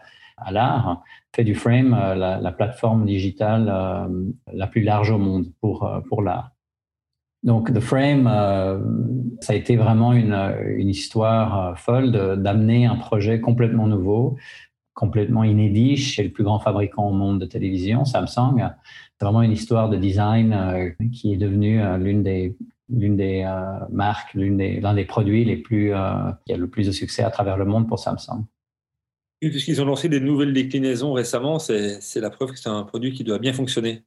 l'art, 0.52 1.02
fait 1.34 1.42
du 1.42 1.54
frame 1.54 1.94
euh, 1.94 2.14
la, 2.14 2.52
plateforme 2.52 3.04
digitale 3.04 3.68
euh, 3.68 4.08
la 4.52 4.66
plus 4.68 4.82
large 4.82 5.10
au 5.10 5.18
monde 5.18 5.46
pour, 5.60 5.90
pour 6.08 6.22
l'art. 6.22 6.52
Donc, 7.44 7.72
The 7.72 7.78
Frame, 7.78 8.24
ça 9.40 9.52
a 9.52 9.56
été 9.56 9.76
vraiment 9.76 10.12
une, 10.12 10.34
une 10.76 10.88
histoire 10.88 11.78
folle 11.78 12.10
d'amener 12.10 12.86
un 12.86 12.96
projet 12.96 13.40
complètement 13.40 13.86
nouveau, 13.86 14.36
complètement 14.98 15.44
inédit 15.44 15.96
chez 15.96 16.24
le 16.24 16.30
plus 16.30 16.42
grand 16.42 16.58
fabricant 16.58 17.08
au 17.08 17.12
monde 17.12 17.40
de 17.40 17.46
télévision, 17.46 18.04
Samsung, 18.04 18.56
c'est 18.58 19.24
vraiment 19.24 19.42
une 19.42 19.52
histoire 19.52 19.88
de 19.88 19.96
design 19.96 20.52
euh, 20.52 20.90
qui 21.12 21.32
est 21.32 21.36
devenue 21.36 21.80
euh, 21.80 21.96
l'une 21.98 22.24
des 22.24 22.56
euh, 22.90 23.78
marques, 23.92 24.34
l'un 24.34 24.94
des 24.94 25.04
produits 25.04 25.44
les 25.44 25.56
plus, 25.56 25.92
qui 26.44 26.52
a 26.52 26.56
le 26.56 26.66
plus 26.68 26.88
de 26.88 26.90
succès 26.90 27.22
à 27.22 27.30
travers 27.30 27.56
le 27.56 27.64
monde 27.64 27.86
pour 27.86 28.00
Samsung. 28.00 28.44
Puisqu'ils 29.40 29.80
ont 29.80 29.84
lancé 29.84 30.08
des 30.08 30.18
nouvelles 30.18 30.52
déclinaisons 30.52 31.12
récemment, 31.12 31.60
c'est 31.60 32.00
la 32.16 32.30
preuve 32.30 32.50
que 32.50 32.58
c'est 32.58 32.68
un 32.68 32.82
produit 32.82 33.12
qui 33.12 33.22
doit 33.22 33.38
bien 33.38 33.52
fonctionner. 33.52 34.02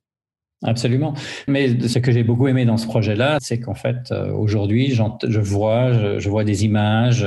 Absolument. 0.63 1.15
Mais 1.47 1.87
ce 1.87 1.97
que 1.97 2.11
j'ai 2.11 2.23
beaucoup 2.23 2.47
aimé 2.47 2.65
dans 2.65 2.77
ce 2.77 2.85
projet-là, 2.85 3.37
c'est 3.41 3.59
qu'en 3.59 3.73
fait, 3.73 4.11
aujourd'hui, 4.11 4.91
je 4.91 5.39
vois, 5.39 6.19
je, 6.19 6.29
vois 6.29 6.43
des 6.43 6.65
images, 6.65 7.25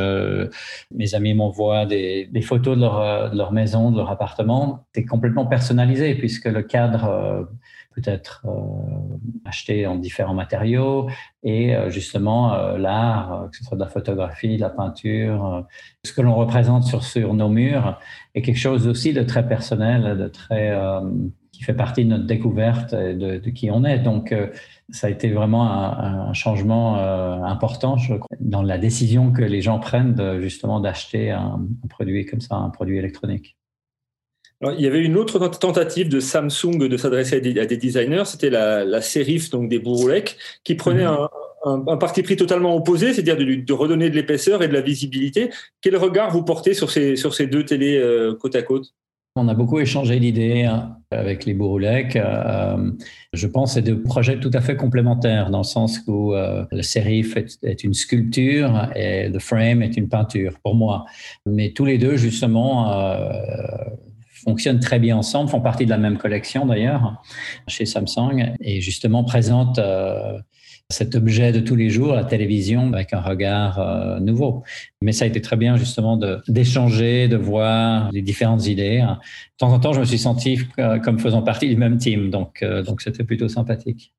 mes 0.95 1.15
amis 1.17 1.35
m'envoient 1.35 1.85
des, 1.85 2.29
des, 2.31 2.43
photos 2.43 2.77
de 2.77 2.83
leur, 2.83 3.31
de 3.33 3.37
leur, 3.37 3.51
maison, 3.51 3.91
de 3.91 3.97
leur 3.97 4.11
appartement. 4.11 4.87
C'est 4.95 5.05
complètement 5.05 5.47
personnalisé 5.47 6.15
puisque 6.15 6.47
le 6.47 6.63
cadre 6.63 7.49
peut 7.95 8.03
être 8.05 8.43
euh, 8.47 9.19
acheté 9.45 9.87
en 9.87 9.97
différents 9.97 10.35
matériaux 10.35 11.09
et 11.43 11.75
euh, 11.75 11.91
justement 11.91 12.55
euh, 12.55 12.79
l'art, 12.79 13.49
que 13.51 13.57
ce 13.57 13.65
soit 13.65 13.77
de 13.77 13.83
la 13.83 13.89
photographie, 13.89 14.57
de 14.57 14.63
la 14.63 14.71
peinture, 14.71 15.65
ce 16.05 16.13
que 16.13 16.21
l'on 16.21 16.35
représente 16.35 16.85
sur, 16.85 17.05
sur 17.05 17.35
nos 17.35 17.49
murs 17.49 17.99
est 18.35 18.43
quelque 18.43 18.59
chose 18.59 18.89
aussi 18.89 19.13
de 19.13 19.23
très 19.23 19.47
personnel, 19.47 20.19
de 20.19 20.29
très 20.29 20.77
qui 21.55 21.65
fait 21.65 21.75
partie 21.75 22.05
de 22.05 22.11
notre 22.11 22.27
découverte 22.27 22.95
de, 22.95 23.39
de 23.39 23.51
qui 23.51 23.71
on 23.71 23.85
est. 23.85 23.99
Donc 23.99 24.35
ça 24.91 25.07
a 25.07 25.11
été 25.11 25.31
vraiment 25.31 25.71
un, 25.71 26.29
un 26.29 26.33
changement 26.33 26.97
important 27.45 27.97
je 27.97 28.15
crois, 28.15 28.37
dans 28.41 28.63
la 28.63 28.79
décision 28.79 29.33
que 29.33 29.43
les 29.43 29.61
gens 29.61 29.79
prennent 29.79 30.15
de, 30.15 30.41
justement 30.41 30.81
d'acheter 30.81 31.31
un, 31.31 31.61
un 31.85 31.89
produit 31.89 32.27
comme 32.27 32.41
ça, 32.41 32.57
un 32.57 32.71
produit 32.71 32.99
électronique 32.99 33.57
il 34.73 34.81
y 34.81 34.87
avait 34.87 35.01
une 35.01 35.17
autre 35.17 35.39
tentative 35.49 36.09
de 36.09 36.21
Samsung 36.21 36.79
de 36.79 36.97
s'adresser 36.97 37.37
à, 37.37 37.67
des 37.67 37.77
designers, 37.77 38.25
c'était 38.25 38.51
la, 38.51 38.85
la 38.85 39.01
Serif, 39.01 39.51
donc 39.51 39.69
des 39.69 39.79
Bouroulek, 39.79 40.37
qui 40.63 40.75
prenait 40.75 41.05
mhm. 41.05 41.29
un, 41.65 41.97
parti 41.97 42.23
pris 42.23 42.37
totalement 42.37 42.77
opposé, 42.77 43.13
c'est-à-dire 43.13 43.37
de, 43.37 43.73
redonner 43.73 44.11
de 44.11 44.15
l'épaisseur 44.15 44.63
et 44.63 44.69
de 44.69 44.73
la 44.73 44.81
visibilité. 44.81 45.51
Quel 45.81 45.97
regard 45.97 46.31
vous 46.31 46.45
portez 46.45 46.75
sur 46.75 46.91
ces, 46.91 47.17
sur 47.17 47.35
ces 47.35 47.47
deux 47.47 47.65
télés 47.65 47.99
euh, 47.99 48.35
côte 48.35 48.57
à 48.57 48.63
côte? 48.63 48.95
On 49.37 49.49
a 49.49 49.55
beaucoup 49.55 49.81
échangé 49.81 50.21
d'idées 50.21 50.63
hein, 50.63 50.97
avec 51.11 51.45
les 51.45 51.55
Bouroulek. 51.55 52.15
Euh, 52.15 52.93
je 53.33 53.47
pense 53.49 53.71
que 53.71 53.75
c'est 53.75 53.83
deux 53.83 54.01
projets 54.01 54.39
tout 54.39 54.51
à 54.53 54.61
fait 54.61 54.77
complémentaires 54.77 55.51
dans 55.51 55.59
le 55.59 55.65
sens 55.65 56.01
où 56.07 56.35
euh, 56.35 56.65
le 56.71 56.83
Serif 56.83 57.37
est, 57.37 57.83
une 57.83 57.95
sculpture 57.95 58.91
et 58.95 59.29
le 59.29 59.39
frame 59.41 59.83
est 59.83 59.97
une 59.97 60.09
peinture 60.09 60.55
pour 60.63 60.77
moi. 60.77 61.05
Mais 61.47 61.73
tous 61.73 61.85
les 61.85 61.99
deux, 61.99 62.17
justement, 62.17 62.93
fonctionnent 64.45 64.81
très 64.81 64.99
bien 64.99 65.17
ensemble, 65.17 65.51
font 65.51 65.61
partie 65.61 65.85
de 65.85 65.91
la 65.91 65.99
même 65.99 66.19
collection 66.19 66.67
d'ailleurs 66.67 67.23
chez 67.67 67.87
Samsung 67.87 68.55
et 68.61 68.81
justement 68.81 69.25
présentent 69.25 69.79
euh, 69.79 70.39
cet 70.91 71.15
objet 71.15 71.51
de 71.51 71.61
tous 71.61 71.77
les 71.77 71.89
jours, 71.89 72.15
la 72.15 72.25
télévision, 72.25 72.93
avec 72.93 73.15
un 73.15 73.21
regard 73.21 74.21
nouveau. 74.21 74.63
Mais 75.01 75.13
ça 75.13 75.25
a 75.25 75.29
été 75.29 75.41
très 75.41 75.57
bien 75.57 75.77
justement 75.77 76.19
d'échanger, 76.47 77.27
de, 77.27 77.37
voir 77.37 78.11
les 78.13 78.21
différentes 78.21 78.67
idées. 78.67 78.99
De 78.99 79.57
temps 79.57 79.73
en 79.73 79.81
temps, 79.81 79.95
je 79.95 80.01
me 80.01 80.05
suis 80.05 80.19
senti 80.19 80.59
comme 81.03 81.19
faisant 81.19 81.43
partie 81.43 81.69
du 81.69 81.77
même 81.77 81.97
team, 81.97 82.31
donc 82.31 82.63
donc 82.85 83.01
c'était 83.01 83.25
plutôt 83.25 83.49
sympathique. 83.49 84.13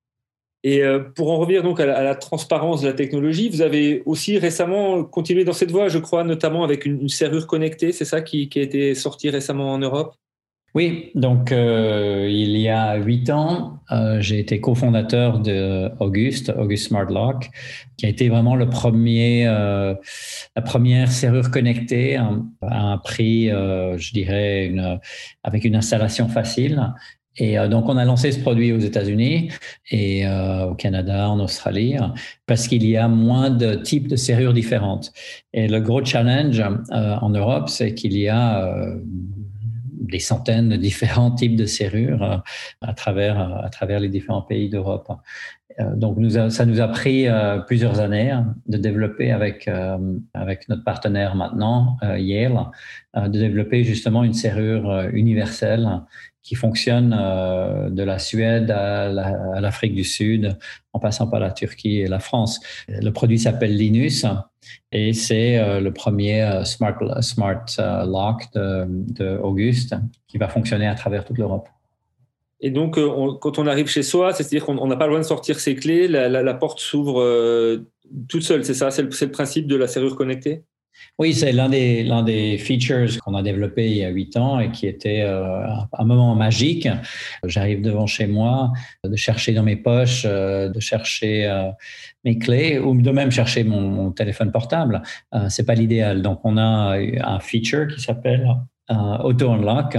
Et 0.66 0.82
euh, 0.82 0.98
pour 0.98 1.32
en 1.32 1.38
revenir 1.38 1.62
donc 1.62 1.80
à 1.80 1.86
la, 1.86 2.16
transparence 2.16 2.82
de 2.82 2.88
la 2.88 2.94
technologie, 2.94 3.50
vous 3.50 3.62
avez 3.62 4.02
aussi 4.08 4.40
récemment 4.40 5.04
continué 5.04 5.44
dans 5.44 5.54
cette 5.54 5.70
voie, 5.70 5.90
je 5.90 6.00
crois, 6.00 6.24
notamment 6.24 6.64
avec 6.64 6.88
une, 6.88 7.08
serrure 7.08 7.46
connectée. 7.46 7.92
C'est 7.92 8.04
ça 8.04 8.22
qui, 8.22 8.50
a 8.56 8.60
été 8.62 8.96
sorti 8.96 9.30
récemment 9.30 9.74
en 9.74 9.78
Europe? 9.78 10.16
Oui, 10.74 11.12
donc 11.14 11.52
euh, 11.52 12.28
il 12.28 12.58
y 12.58 12.68
a 12.68 12.96
huit 12.96 13.30
ans, 13.30 13.80
euh, 13.92 14.20
j'ai 14.22 14.40
été 14.40 14.60
cofondateur 14.60 15.38
de 15.40 15.92
Auguste, 16.00 16.52
Smart 16.78 17.12
Lock, 17.12 17.48
qui 17.96 18.08
a 18.08 18.10
été 18.10 18.28
vraiment 18.28 18.56
le 18.56 18.68
premier, 18.68 19.46
la 19.46 20.62
première 20.64 21.12
serrure 21.12 21.52
connectée 21.52 22.16
à 22.16 22.28
un, 22.64 22.98
prix, 22.98 23.50
je 23.50 24.14
dirais, 24.14 24.74
avec 25.44 25.64
une 25.64 25.76
installation 25.76 26.28
facile 26.28 26.92
et 27.38 27.60
euh, 27.60 27.68
donc, 27.68 27.90
on 27.90 27.98
a 27.98 28.06
lancé 28.06 28.32
ce 28.32 28.40
produit 28.40 28.72
aux 28.72 28.80
États-Unis 28.80 29.52
et 29.92 30.26
euh, 30.26 30.68
au 30.68 30.76
Canada, 30.76 31.30
en 31.30 31.40
Australie, 31.40 31.96
parce 32.46 32.68
qu'il 32.68 32.86
y 32.86 32.98
a 32.98 33.08
moins 33.08 33.50
de 33.50 33.76
types 33.76 34.08
de 34.08 34.16
serrures 34.16 34.54
différentes. 34.54 35.12
Et 35.54 35.68
le 35.68 35.80
gros 35.80 36.04
challenge 36.04 36.60
euh, 36.60 37.16
en 37.22 37.30
Europe, 37.30 37.70
c'est 37.70 37.94
qu'il 37.94 38.18
y 38.18 38.30
a 38.30 38.74
des 40.00 40.20
centaines 40.20 40.70
de 40.70 40.76
différents 40.76 41.32
types 41.32 41.56
de 41.56 41.66
serrures 41.66 42.44
à 42.82 42.94
travers, 42.94 43.40
à 43.64 43.70
travers 43.70 44.00
les 44.00 44.10
différents 44.10 44.44
pays 44.44 44.70
d'Europe. 44.70 45.12
Donc, 45.96 46.18
nous 46.18 46.50
ça 46.50 46.66
nous 46.66 46.80
a 46.80 46.88
pris 46.88 47.28
plusieurs 47.68 48.00
années 48.00 48.38
de 48.68 48.78
développer 48.78 49.32
avec, 49.32 49.70
avec 50.34 50.70
notre 50.70 50.84
partenaire 50.84 51.36
maintenant, 51.36 51.98
Yale, 52.18 52.68
de 53.16 53.28
développer 53.28 53.84
justement 53.84 54.24
une 54.24 54.34
serrure 54.34 55.10
universelle 55.12 56.02
qui 56.46 56.54
fonctionne 56.54 57.14
euh, 57.18 57.90
de 57.90 58.04
la 58.04 58.20
Suède 58.20 58.70
à 58.70 59.60
l'Afrique 59.60 59.96
du 59.96 60.04
Sud, 60.04 60.56
en 60.94 61.00
passant 61.00 61.28
par 61.28 61.40
la 61.40 61.50
Turquie 61.50 62.02
et 62.02 62.08
la 62.08 62.20
France. 62.20 62.60
Le 62.88 63.10
produit 63.10 63.40
s'appelle 63.40 63.76
Linus 63.76 64.28
et 64.92 65.12
c'est 65.14 65.58
euh, 65.58 65.82
le 65.82 65.92
premier 65.92 66.44
euh, 66.44 66.64
smart, 66.64 66.98
smart 67.22 67.66
lock 68.06 68.44
de, 68.54 68.86
de, 68.88 69.38
Auguste 69.38 69.96
qui 70.28 70.38
va 70.38 70.48
fonctionner 70.48 70.88
à 70.88 70.94
travers 70.94 71.26
toute 71.26 71.40
l'Europe. 71.40 71.68
Et 72.62 72.72
donc, 72.72 72.96
quand 72.96 73.60
on 73.60 73.68
arrive 73.68 73.88
chez 73.88 74.04
soi, 74.04 74.34
c'est-à-dire 74.34 74.66
qu'on 74.66 74.88
n'a 74.88 74.96
pas 74.96 75.08
besoin 75.08 75.20
de 75.20 75.26
sortir 75.26 75.60
ses 75.60 75.76
clés, 75.76 76.08
la, 76.08 76.54
porte 76.54 76.80
s'ouvre 76.80 77.22
toute 78.30 78.44
seule, 78.44 78.64
c'est 78.64 78.74
ça? 78.74 78.92
C'est 78.92 79.04
le, 79.04 79.32
principe 79.32 79.68
de 79.68 79.76
la 79.76 79.88
serrure 79.88 80.16
connectée? 80.16 80.64
Oui, 81.20 81.34
c'est 81.34 81.52
l'un 81.52 81.70
des, 81.70 82.10
des 82.26 82.58
features 82.58 83.20
qu'on 83.20 83.36
a 83.36 83.44
développé 83.44 83.90
il 83.90 83.98
y 83.98 84.04
a 84.04 84.10
huit 84.10 84.36
ans 84.38 84.60
et 84.60 84.72
qui 84.72 84.88
était 84.88 85.22
euh, 85.22 85.66
un 85.94 86.06
moment 86.06 86.36
magique. 86.36 86.88
J'arrive 87.44 87.82
devant 87.82 88.06
chez 88.06 88.28
moi, 88.28 88.72
de 89.04 89.16
chercher 89.16 89.54
dans 89.54 89.64
mes 89.64 89.76
poches, 89.76 90.24
euh, 90.26 90.70
de 90.70 90.80
chercher 90.80 91.46
euh, 91.48 91.70
mes 92.24 92.38
clés 92.38 92.80
ou 92.80 93.00
de 93.02 93.12
même 93.12 93.32
chercher 93.32 93.64
mon, 93.64 94.12
téléphone 94.12 94.52
portable. 94.52 95.02
c'est 95.50 95.66
pas 95.66 95.76
l'idéal. 95.76 96.22
Donc, 96.22 96.40
on 96.44 96.58
a 96.58 96.98
un 96.98 97.40
feature 97.40 97.88
qui 97.88 98.02
s'appelle 98.02 98.48
auto 98.90 99.52
unlock 99.52 99.98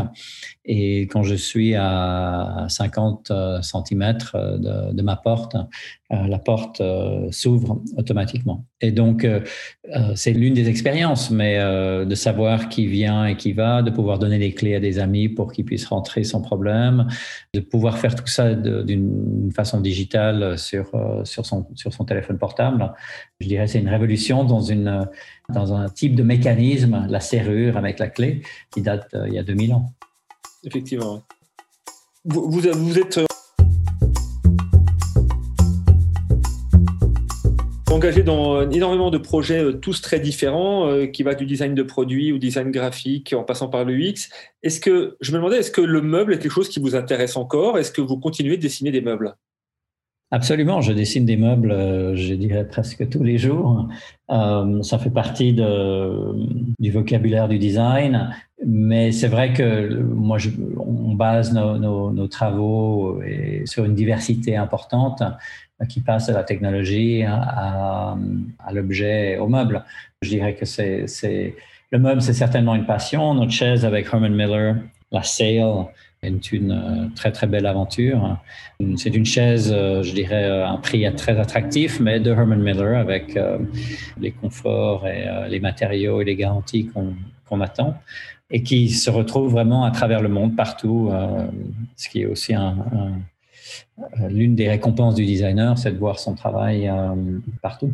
et 0.65 1.03
quand 1.03 1.23
je 1.23 1.35
suis 1.35 1.75
à 1.75 2.67
50 2.69 3.33
cm 3.63 4.19
de, 4.35 4.93
de 4.93 5.03
ma 5.03 5.17
porte, 5.17 5.57
euh, 6.13 6.29
la 6.29 6.39
porte 6.39 6.81
euh, 6.81 7.27
s'ouvre 7.33 7.83
automatiquement. 7.97 8.65
Et 8.81 8.93
donc, 8.93 9.25
euh, 9.25 9.41
c'est 10.15 10.33
l'une 10.33 10.55
des 10.55 10.69
expériences, 10.69 11.33
mais 11.33 11.59
de 11.59 12.15
savoir 12.15 12.69
qui 12.69 12.87
vient 12.87 13.27
et 13.27 13.37
qui 13.37 13.53
va, 13.53 13.83
de 13.83 13.91
pouvoir 13.91 14.21
donner 14.21 14.39
les 14.39 14.53
clés 14.55 14.77
à 14.77 14.81
des 14.81 15.01
amis 15.01 15.29
pour 15.29 15.53
qu'ils 15.53 15.65
puissent 15.65 15.87
rentrer 15.87 16.23
sans 16.23 16.41
problème, 16.41 17.09
de 17.55 17.61
pouvoir 17.61 17.99
faire 17.99 18.15
tout 18.15 18.27
ça 18.27 18.55
d'une 18.55 19.51
façon 19.55 19.81
digitale 19.81 20.59
sur, 20.59 20.91
sur, 21.25 21.47
son, 21.47 21.67
sur 21.75 21.93
son 21.93 22.05
téléphone 22.05 22.39
portable. 22.39 22.93
Je 23.41 23.49
dirais 23.49 23.67
c'est 23.67 23.81
une 23.81 23.89
révolution 23.89 24.45
dans, 24.45 24.61
une, 24.61 25.09
dans 25.53 25.73
un 25.73 25.89
type 25.89 26.15
de 26.15 26.23
mécanisme, 26.23 27.07
la 27.09 27.21
serrure 27.21 27.77
avec 27.77 27.99
la 27.99 28.09
clé, 28.09 28.43
qui 28.73 28.83
date 28.83 29.15
il 29.27 29.35
y 29.35 29.39
a 29.39 29.43
2000 29.43 29.73
ans. 29.73 29.93
Effectivement. 30.65 31.23
Vous, 32.25 32.51
vous 32.51 32.99
êtes 32.99 33.21
engagé 37.97 38.23
dans 38.23 38.61
euh, 38.61 38.69
énormément 38.71 39.11
de 39.11 39.19
projets 39.19 39.65
euh, 39.65 39.73
tous 39.73 40.03
très 40.03 40.21
différents, 40.21 40.89
euh, 40.89 41.07
qui 41.07 41.23
va 41.23 41.35
du 41.35 41.47
design 41.47 41.75
de 41.75 41.83
produits 41.83 42.31
au 42.33 42.39
design 42.39 42.71
graphique 42.71 43.33
en 43.33 43.43
passant 43.43 43.69
par 43.69 43.85
le 43.85 43.95
UX. 43.95 44.29
Est-ce 44.63 44.81
que 44.81 45.17
je 45.21 45.33
me 45.33 45.39
demandais, 45.39 45.59
est-ce 45.59 45.71
que 45.71 45.81
le 45.81 46.03
meuble 46.03 46.35
est 46.35 46.39
quelque 46.39 46.53
chose 46.53 46.69
qui 46.69 46.79
vous 46.79 46.95
intéresse 46.95 47.37
encore? 47.37 47.79
Est-ce 47.79 47.91
que 47.91 48.03
vous 48.03 48.19
continuez 48.19 48.57
de 48.59 48.63
dessiner 48.63 48.91
des 48.91 49.01
meubles? 49.01 49.35
Absolument, 50.33 50.81
je 50.81 50.93
dessine 50.93 51.25
des 51.25 51.37
meubles, 51.37 51.73
je 52.17 52.35
dirais 52.35 52.67
presque 52.67 53.09
tous 53.09 53.23
les 53.23 53.39
jours. 53.39 53.89
ça 54.29 54.99
fait 54.99 55.11
partie 55.11 55.53
du 55.53 56.91
vocabulaire 56.91 57.49
du 57.49 57.59
design, 57.59 58.35
mais 58.67 59.13
c'est 59.13 59.29
vrai 59.29 59.53
que 59.53 60.03
moi, 60.03 60.39
on 60.79 61.15
base 61.15 61.55
nos, 61.55 62.27
travaux 62.27 63.21
sur 63.67 63.85
une 63.85 63.95
diversité 63.95 64.57
importante 64.57 65.23
qui 65.89 66.01
passe 66.01 66.27
de 66.27 66.33
la 66.33 66.43
technologie 66.43 67.23
à, 67.23 68.17
l'objet, 68.73 69.39
au 69.39 69.47
meuble. 69.47 69.85
Je 70.23 70.31
dirais 70.31 70.55
que 70.55 70.65
c'est, 70.65 71.55
le 71.93 71.99
meuble, 71.99 72.21
c'est 72.21 72.33
certainement 72.33 72.75
une 72.75 72.87
passion. 72.87 73.35
Notre 73.35 73.53
chaise 73.53 73.85
avec 73.85 74.07
Herman 74.13 74.35
Miller, 74.35 74.77
la 75.13 75.23
Sail, 75.23 75.59
est 75.59 76.06
une 76.23 76.73
euh, 76.73 77.09
très 77.15 77.33
très 77.33 77.47
belle 77.47 77.67
aventure. 77.67 78.39
C'est 78.97 79.15
une 79.15 79.27
chaise, 79.27 79.73
euh, 79.73 80.03
je 80.03 80.13
dirais, 80.13 80.45
euh, 80.45 80.67
un 80.67 80.77
prix 80.79 81.07
très 81.15 81.39
attractif, 81.39 82.01
mais 82.01 82.21
de 82.21 82.31
Herman 82.31 82.61
Miller 82.61 82.99
avec 82.99 83.39
les 84.21 84.33
conforts 84.33 85.07
et 85.07 85.27
les 85.49 85.61
matériaux 85.61 86.21
et 86.21 86.25
les 86.25 86.37
garanties 86.37 86.91
qu'on 87.49 87.61
attend 87.61 87.95
et 88.51 88.63
qui 88.63 88.91
se 88.91 89.11
retrouve 89.11 89.51
vraiment 89.53 89.85
à 89.85 89.91
travers 89.91 90.23
le 90.23 90.29
monde 90.29 90.55
partout, 90.57 91.11
ce 91.97 92.09
qui 92.09 92.23
est 92.23 92.27
aussi 92.27 92.55
un 92.55 92.77
l'une 94.29 94.55
des 94.55 94.69
récompenses 94.69 95.15
du 95.15 95.25
designer, 95.25 95.77
c'est 95.79 95.93
de 95.93 95.99
voir 95.99 96.19
son 96.19 96.35
travail 96.35 96.91
partout. 97.63 97.93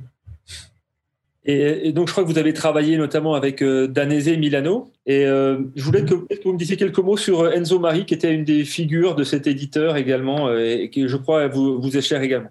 Et, 1.44 1.92
donc, 1.92 2.06
je 2.06 2.12
crois 2.12 2.24
que 2.24 2.28
vous 2.28 2.38
avez 2.38 2.52
travaillé 2.52 2.96
notamment 2.96 3.34
avec 3.34 3.62
euh, 3.62 3.88
Danese 3.88 4.28
Milano. 4.38 4.92
Et 5.06 5.24
je 5.24 5.82
voulais 5.82 6.04
que, 6.04 6.14
vous 6.14 6.52
me 6.52 6.58
disiez 6.58 6.76
quelques 6.76 6.98
mots 6.98 7.16
sur 7.16 7.52
Enzo 7.52 7.80
Mari, 7.80 8.06
qui 8.06 8.14
était 8.14 8.32
une 8.32 8.44
des 8.44 8.64
figures 8.64 9.16
de 9.16 9.24
cet 9.24 9.48
éditeur 9.48 9.96
également, 9.96 10.54
et 10.54 10.88
qui, 10.90 11.08
je 11.08 11.16
crois, 11.16 11.48
vous, 11.48 11.80
vous 11.80 11.96
est 11.96 12.02
cher 12.02 12.22
également. 12.22 12.50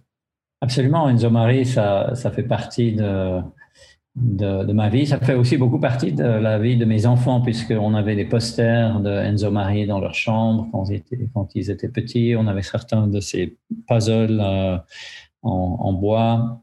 Absolument. 0.59 1.09
Enzo 1.09 1.29
Mari, 1.29 1.65
ça, 1.65 2.11
ça 2.13 2.29
fait 2.29 2.43
partie 2.43 2.91
de, 2.91 3.41
de, 4.15 4.73
ma 4.73 4.89
vie. 4.89 5.07
Ça 5.07 5.19
fait 5.19 5.35
aussi 5.35 5.57
beaucoup 5.57 5.79
partie 5.79 6.11
de 6.11 6.23
la 6.23 6.59
vie 6.59 6.77
de 6.77 6.85
mes 6.85 7.05
enfants, 7.05 7.41
puisqu'on 7.41 7.93
avait 7.93 8.15
des 8.15 8.25
posters 8.25 8.99
de 8.99 9.09
Enzo 9.09 9.51
Marie 9.51 9.85
dans 9.87 9.99
leur 9.99 10.13
chambre 10.13 10.67
quand 10.71 10.85
ils 10.89 10.95
étaient, 10.95 11.29
quand 11.33 11.49
ils 11.55 11.71
étaient 11.71 11.89
petits. 11.89 12.35
On 12.37 12.47
avait 12.47 12.61
certains 12.61 13.07
de 13.07 13.19
ces 13.19 13.57
puzzles 13.87 14.41
euh, 14.41 14.77
en, 15.43 15.93
bois, 15.93 16.61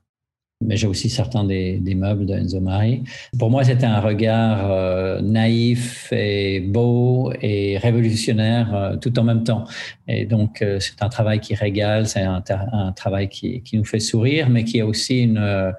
mais 0.61 0.77
j'ai 0.77 0.87
aussi 0.87 1.09
certains 1.09 1.45
des, 1.45 1.81
meubles 1.95 2.27
de 2.27 2.35
Enzo 2.35 2.61
Marie. 2.61 3.05
Pour 3.39 3.51
moi, 3.51 3.65
c'était 3.65 3.87
un 3.87 4.01
regard 4.01 4.71
euh, 4.71 5.21
naïf 5.21 6.13
et 6.13 6.61
beau 6.61 7.33
et 7.41 7.79
révolutionnaire 7.79 8.75
euh, 8.75 8.97
tout 8.97 9.17
en 9.19 9.25
même 9.25 9.45
temps. 9.45 9.65
Et 10.09 10.27
donc, 10.27 10.65
c'est 10.81 11.03
un 11.03 11.09
travail 11.09 11.41
qui 11.41 11.55
régale, 11.55 12.07
c'est 12.07 12.23
un, 12.23 12.43
un, 12.73 12.93
travail 12.93 13.29
qui, 13.29 13.63
qui, 13.63 13.77
nous 13.77 13.85
fait 13.85 14.01
sourire, 14.01 14.51
mais 14.51 14.65
qui 14.65 14.81
a 14.81 14.87
aussi 14.87 15.21
une 15.21 15.75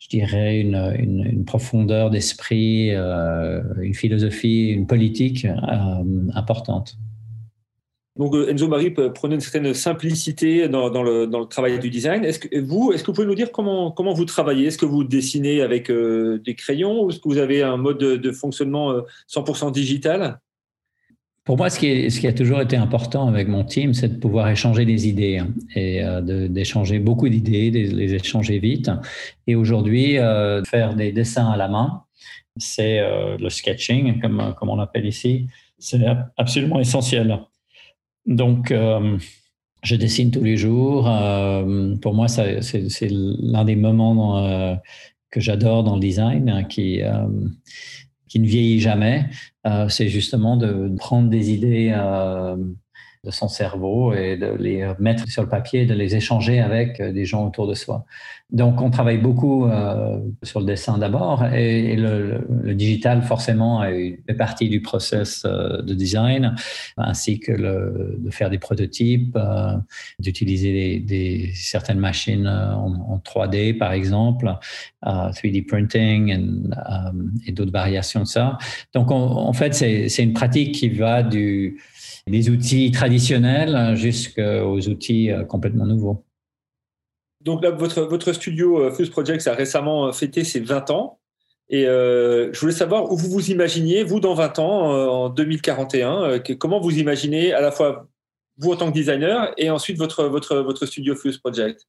je 0.00 0.08
dirais, 0.08 0.58
une, 0.60 0.94
une, 0.98 1.44
profondeur 1.44 2.10
d'esprit, 2.10 2.90
euh, 2.92 3.62
une 3.80 3.94
philosophie, 3.94 4.70
une 4.70 4.86
politique 4.86 5.44
euh, 5.44 6.30
importante. 6.34 6.96
Donc 8.20 8.34
euh, 8.34 8.48
Enzo 8.48 8.68
Marie 8.68 8.90
prenait 8.90 9.34
une 9.34 9.40
certaine 9.40 9.74
simplicité 9.74 10.68
dans, 10.68 11.02
le, 11.02 11.26
travail 11.46 11.80
du 11.80 11.90
design. 11.90 12.24
Est-ce 12.24 12.38
que 12.38 12.60
vous, 12.60 12.92
est-ce 12.92 13.02
que 13.02 13.08
vous 13.08 13.14
pouvez 13.14 13.26
nous 13.26 13.34
dire 13.34 13.50
comment, 13.50 13.92
vous 14.14 14.24
travaillez? 14.24 14.68
Est-ce 14.68 14.78
que 14.78 14.86
vous 14.86 15.02
dessinez 15.02 15.60
avec 15.60 15.90
des 15.90 16.54
crayons 16.54 17.02
ou 17.02 17.10
est-ce 17.10 17.18
que 17.18 17.28
vous 17.28 17.38
avez 17.38 17.64
un 17.64 17.76
mode 17.76 17.98
de, 17.98 18.32
fonctionnement 18.32 18.94
100% 19.28 19.72
digital? 19.72 20.38
Pour 21.44 21.56
moi, 21.56 21.70
ce 21.70 21.80
qui, 21.80 22.26
a 22.26 22.32
toujours 22.32 22.60
été 22.60 22.76
important 22.76 23.26
avec 23.26 23.48
mon 23.48 23.64
team, 23.64 23.94
c'est 23.94 24.08
de 24.08 24.18
pouvoir 24.18 24.48
échanger 24.50 24.84
des 24.84 25.08
idées 25.08 25.38
hein, 25.38 25.48
et 25.74 26.04
euh, 26.04 26.48
d'échanger 26.48 26.98
beaucoup 26.98 27.28
d'idées, 27.28 27.70
de 27.70 27.92
les 27.96 28.14
échanger 28.14 28.58
vite. 28.58 28.90
Et 29.46 29.56
aujourd'hui, 29.56 30.18
euh, 30.18 30.62
faire 30.64 30.94
des 30.94 31.12
dessins 31.12 31.50
à 31.50 31.56
la 31.56 31.68
main, 31.68 32.04
c'est 32.56 33.00
euh, 33.00 33.38
le 33.38 33.48
sketching, 33.48 34.20
comme 34.20 34.68
on 34.68 34.76
l'appelle 34.76 35.06
ici, 35.06 35.48
c'est 35.78 35.98
absolument 36.36 36.78
essentiel. 36.78 37.40
Donc, 38.30 38.72
Je 39.82 39.96
dessine 39.96 40.30
tous 40.30 40.44
les 40.44 40.56
jours. 40.56 41.04
pour 42.02 42.14
moi, 42.14 42.28
c'est 42.28 42.60
l'un 43.10 43.64
des 43.64 43.76
moments 43.76 44.78
que 45.30 45.40
j'adore 45.40 45.84
dans 45.84 45.94
le 45.94 46.00
design, 46.00 46.48
hein, 46.48 46.64
qui, 46.64 47.00
qui 48.28 48.40
ne 48.40 48.46
vieillit 48.46 48.80
jamais. 48.80 49.26
c'est 49.88 50.08
justement 50.08 50.56
de 50.56 50.94
prendre 50.96 51.28
des 51.28 51.50
idées 51.50 51.92
de 53.24 53.30
son 53.30 53.48
cerveau 53.48 54.14
et 54.14 54.36
de 54.38 54.54
les 54.58 54.92
mettre 54.98 55.28
sur 55.28 55.42
le 55.42 55.48
papier, 55.48 55.84
de 55.84 55.92
les 55.92 56.16
échanger 56.16 56.58
avec 56.60 57.00
euh, 57.00 57.12
des 57.12 57.26
gens 57.26 57.46
autour 57.46 57.66
de 57.66 57.74
soi. 57.74 58.06
Donc, 58.50 58.80
on 58.80 58.90
travaille 58.90 59.18
beaucoup 59.18 59.66
euh, 59.66 60.18
sur 60.42 60.60
le 60.60 60.66
dessin 60.66 60.96
d'abord 60.96 61.44
et, 61.44 61.94
le, 61.96 62.74
digital, 62.74 63.22
forcément, 63.22 63.82
fait 63.82 64.34
partie 64.36 64.68
du 64.68 64.80
process 64.80 65.42
euh, 65.44 65.82
de 65.82 65.94
design, 65.94 66.54
ainsi 66.96 67.38
que 67.38 67.52
de 67.52 68.30
faire 68.30 68.50
des 68.50 68.58
prototypes, 68.58 69.38
d'utiliser 70.18 71.52
certaines 71.54 72.00
machines 72.00 72.48
en, 72.48 73.20
3D, 73.24 73.76
par 73.78 73.92
exemple, 73.92 74.52
3D 75.04 75.64
printing 75.66 76.72
et 77.46 77.52
d'autres 77.52 77.72
variations 77.72 78.20
de 78.20 78.26
ça. 78.26 78.58
Donc, 78.94 79.12
en 79.12 79.52
fait, 79.52 79.74
c'est 79.74 80.22
une 80.22 80.32
pratique 80.32 80.74
qui 80.74 80.88
va 80.88 81.22
du 81.22 81.80
des 82.30 82.48
outils 82.48 82.90
traditionnels 82.90 83.94
jusqu'aux 83.96 84.78
outils 84.88 85.30
euh, 85.30 85.44
complètement 85.44 85.86
nouveaux. 85.86 86.24
Donc 87.42 87.62
là, 87.62 87.70
votre, 87.70 88.02
votre 88.02 88.32
studio 88.32 88.80
euh, 88.80 88.90
Fuse 88.92 89.10
Project 89.10 89.46
a 89.46 89.54
récemment 89.54 90.06
euh, 90.06 90.12
fêté 90.12 90.44
ses 90.44 90.60
20 90.60 90.90
ans. 90.90 91.18
Et 91.72 91.84
je 91.84 92.58
voulais 92.58 92.72
savoir 92.72 93.12
où 93.12 93.16
vous 93.16 93.30
vous 93.30 93.52
imaginiez, 93.52 94.02
vous, 94.02 94.18
dans 94.18 94.34
20 94.34 94.58
ans, 94.58 94.90
en 94.90 95.28
2041, 95.28 96.40
comment 96.58 96.80
vous 96.80 96.98
imaginez 96.98 97.52
à 97.52 97.60
la 97.60 97.70
fois 97.70 98.08
vous 98.58 98.72
en 98.72 98.76
tant 98.76 98.88
que 98.88 98.92
designer 98.92 99.52
et 99.56 99.70
ensuite 99.70 99.96
votre, 99.96 100.24
votre, 100.24 100.56
votre 100.56 100.84
studio 100.84 101.14
Fuse 101.14 101.38
Project? 101.38 101.86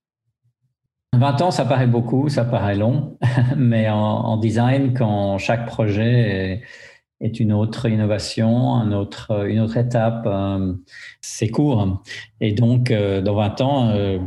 20 1.18 1.42
ans, 1.42 1.50
ça 1.50 1.66
paraît 1.66 1.88
beaucoup, 1.88 2.30
ça 2.30 2.46
paraît 2.46 2.76
long, 2.76 3.18
mais 3.58 3.90
en, 3.90 3.98
en 3.98 4.38
design, 4.38 4.94
quand 4.94 5.40
chaque 5.40 5.66
projet 5.66 6.04
est 6.04 6.62
est 7.22 7.40
une 7.40 7.54
autre 7.54 7.88
innovation, 7.88 8.76
un 8.76 8.92
autre, 8.92 9.46
une 9.48 9.60
autre 9.60 9.78
étape. 9.78 10.24
Euh, 10.26 10.74
c'est 11.22 11.50
court. 11.50 12.02
Et 12.42 12.52
donc, 12.52 12.90
euh, 12.90 13.22
dans 13.22 13.36
20 13.36 13.62
ans, 13.62 13.90
euh, 13.90 14.18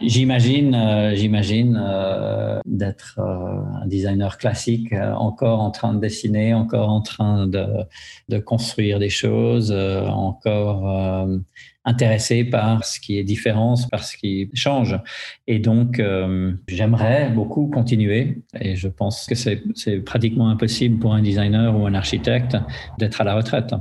j'imagine, 0.00 1.12
j'imagine 1.14 1.82
d'être 2.64 3.18
un 3.18 3.86
designer 3.86 4.38
classique, 4.38 4.92
encore 4.92 5.60
en 5.60 5.70
train 5.70 5.94
de 5.94 6.00
dessiner, 6.00 6.54
encore 6.54 6.90
en 6.90 7.00
train 7.00 7.46
de, 7.46 7.66
de 8.28 8.38
construire 8.38 8.98
des 8.98 9.10
choses, 9.10 9.72
encore 9.72 11.26
intéressé 11.84 12.44
par 12.44 12.84
ce 12.84 13.00
qui 13.00 13.18
est 13.18 13.24
différent, 13.24 13.74
par 13.90 14.04
ce 14.04 14.16
qui 14.16 14.48
change. 14.54 14.98
Et 15.46 15.58
donc, 15.58 15.98
euh, 15.98 16.52
j'aimerais 16.68 17.30
beaucoup 17.30 17.68
continuer. 17.68 18.42
Et 18.60 18.76
je 18.76 18.88
pense 18.88 19.26
que 19.26 19.34
c'est 19.34 19.60
pratiquement 20.04 20.48
impossible 20.48 20.98
pour 20.98 21.14
un 21.14 21.22
designer 21.22 21.76
ou 21.76 21.86
un 21.86 21.94
architecte 21.94 22.56
d'être 22.98 23.20
à 23.20 23.24
la 23.24 23.34
retraite. 23.34 23.74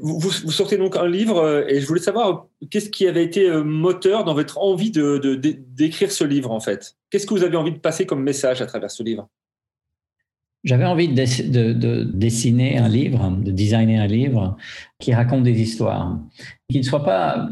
vous, 0.00 0.30
sortez 0.30 0.76
donc 0.76 0.96
un 0.96 1.06
livre 1.06 1.38
euh, 1.38 1.64
et 1.68 1.80
je 1.80 1.86
voulais 1.86 2.00
savoir 2.00 2.46
qu'est-ce 2.70 2.90
qui 2.90 3.06
avait 3.06 3.24
été 3.24 3.48
euh, 3.48 3.62
moteur 3.62 4.24
dans 4.24 4.34
votre 4.34 4.58
envie 4.58 4.90
de, 4.90 5.18
d'écrire 5.36 6.10
ce 6.10 6.24
livre 6.24 6.50
en 6.50 6.60
fait? 6.60 6.96
Qu'est-ce 7.10 7.26
que 7.26 7.34
vous 7.34 7.44
avez 7.44 7.56
envie 7.56 7.72
de 7.72 7.78
passer 7.78 8.06
comme 8.06 8.22
message 8.22 8.60
à 8.62 8.66
travers 8.66 8.90
ce 8.90 9.02
livre? 9.02 9.28
J'avais 10.64 10.84
envie 10.84 11.08
de, 11.08 11.72
de, 11.72 12.04
dessiner 12.04 12.78
un 12.78 12.88
livre, 12.88 13.30
de 13.30 13.50
designer 13.50 13.98
un 13.98 14.06
livre 14.06 14.56
qui 14.98 15.14
raconte 15.14 15.42
des 15.42 15.60
histoires, 15.60 16.18
qui 16.68 16.78
ne 16.78 16.82
soit 16.82 17.04
pas 17.04 17.48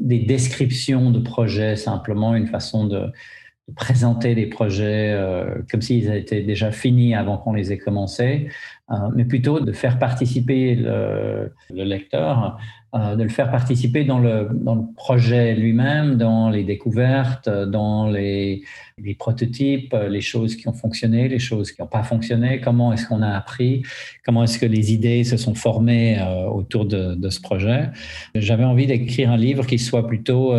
des 0.00 0.20
descriptions 0.20 1.10
de 1.10 1.18
projets, 1.18 1.76
simplement 1.76 2.34
une 2.34 2.46
façon 2.46 2.86
de, 2.86 3.06
présenter 3.76 4.34
des 4.34 4.46
projets 4.46 5.12
euh, 5.12 5.62
comme 5.70 5.82
s'ils 5.82 6.12
étaient 6.12 6.42
déjà 6.42 6.72
finis 6.72 7.14
avant 7.14 7.38
qu'on 7.38 7.52
les 7.52 7.72
ait 7.72 7.78
commencés, 7.78 8.48
euh, 8.90 8.94
mais 9.14 9.24
plutôt 9.24 9.60
de 9.60 9.72
faire 9.72 9.98
participer 9.98 10.74
le, 10.74 11.52
le 11.70 11.84
lecteur 11.84 12.58
euh, 12.94 13.16
de 13.16 13.22
le 13.22 13.30
faire 13.30 13.50
participer 13.50 14.04
dans 14.04 14.18
le, 14.18 14.50
projet 14.96 15.54
lui-même, 15.54 16.16
dans 16.16 16.50
les 16.50 16.62
découvertes, 16.64 17.48
dans 17.48 18.10
les, 18.10 18.64
prototypes, 19.18 19.96
les 20.10 20.20
choses 20.20 20.56
qui 20.56 20.68
ont 20.68 20.74
fonctionné, 20.74 21.28
les 21.28 21.38
choses 21.38 21.72
qui 21.72 21.80
n'ont 21.80 21.88
pas 21.88 22.02
fonctionné, 22.02 22.60
comment 22.60 22.92
est-ce 22.92 23.06
qu'on 23.06 23.22
a 23.22 23.30
appris, 23.30 23.82
comment 24.26 24.42
est-ce 24.42 24.58
que 24.58 24.66
les 24.66 24.92
idées 24.92 25.24
se 25.24 25.38
sont 25.38 25.54
formées 25.54 26.22
autour 26.50 26.84
de, 26.84 27.14
de, 27.14 27.30
ce 27.30 27.40
projet. 27.40 27.88
J'avais 28.34 28.64
envie 28.64 28.86
d'écrire 28.86 29.30
un 29.30 29.38
livre 29.38 29.64
qui 29.64 29.78
soit 29.78 30.06
plutôt 30.06 30.52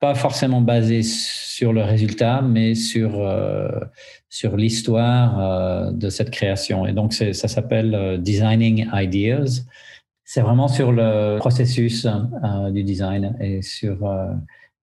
pas 0.00 0.14
forcément 0.14 0.60
basé 0.60 1.02
sur 1.02 1.72
le 1.72 1.82
résultat, 1.82 2.40
mais 2.42 2.74
sur, 2.74 3.22
sur 4.30 4.56
l'histoire 4.56 5.92
de 5.92 6.08
cette 6.08 6.30
création. 6.30 6.86
Et 6.86 6.92
donc, 6.92 7.12
ça 7.12 7.48
s'appelle 7.48 8.18
Designing 8.22 8.88
Ideas 8.94 9.62
c'est 10.32 10.42
vraiment 10.42 10.68
sur 10.68 10.92
le 10.92 11.38
processus 11.38 12.06
euh, 12.06 12.70
du 12.70 12.84
design 12.84 13.36
et 13.40 13.62
sur 13.62 14.06
euh, 14.06 14.28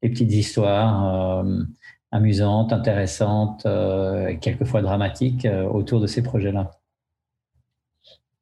les 0.02 0.10
petites 0.10 0.34
histoires 0.34 1.46
euh, 1.46 1.64
amusantes, 2.12 2.74
intéressantes, 2.74 3.66
quelquefois 4.42 4.82
dramatiques 4.82 5.48
autour 5.72 6.02
de 6.02 6.08
ces 6.08 6.22
projets-là. 6.22 6.72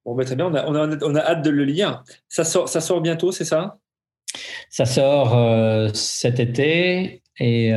Bon, 0.03 0.15
ben, 0.15 0.25
très 0.25 0.35
bien, 0.35 0.47
on 0.47 0.55
a, 0.55 0.65
on, 0.65 1.15
a, 1.15 1.19
hâte 1.19 1.43
de 1.43 1.51
le 1.51 1.63
lire. 1.63 2.03
Ça 2.27 2.43
sort, 2.43 2.69
ça 2.69 2.81
sort 2.81 3.01
bientôt, 3.01 3.31
c'est 3.31 3.45
ça? 3.45 3.77
Ça 4.69 4.85
sort 4.85 5.95
cet 5.95 6.39
été 6.39 7.21
et 7.39 7.71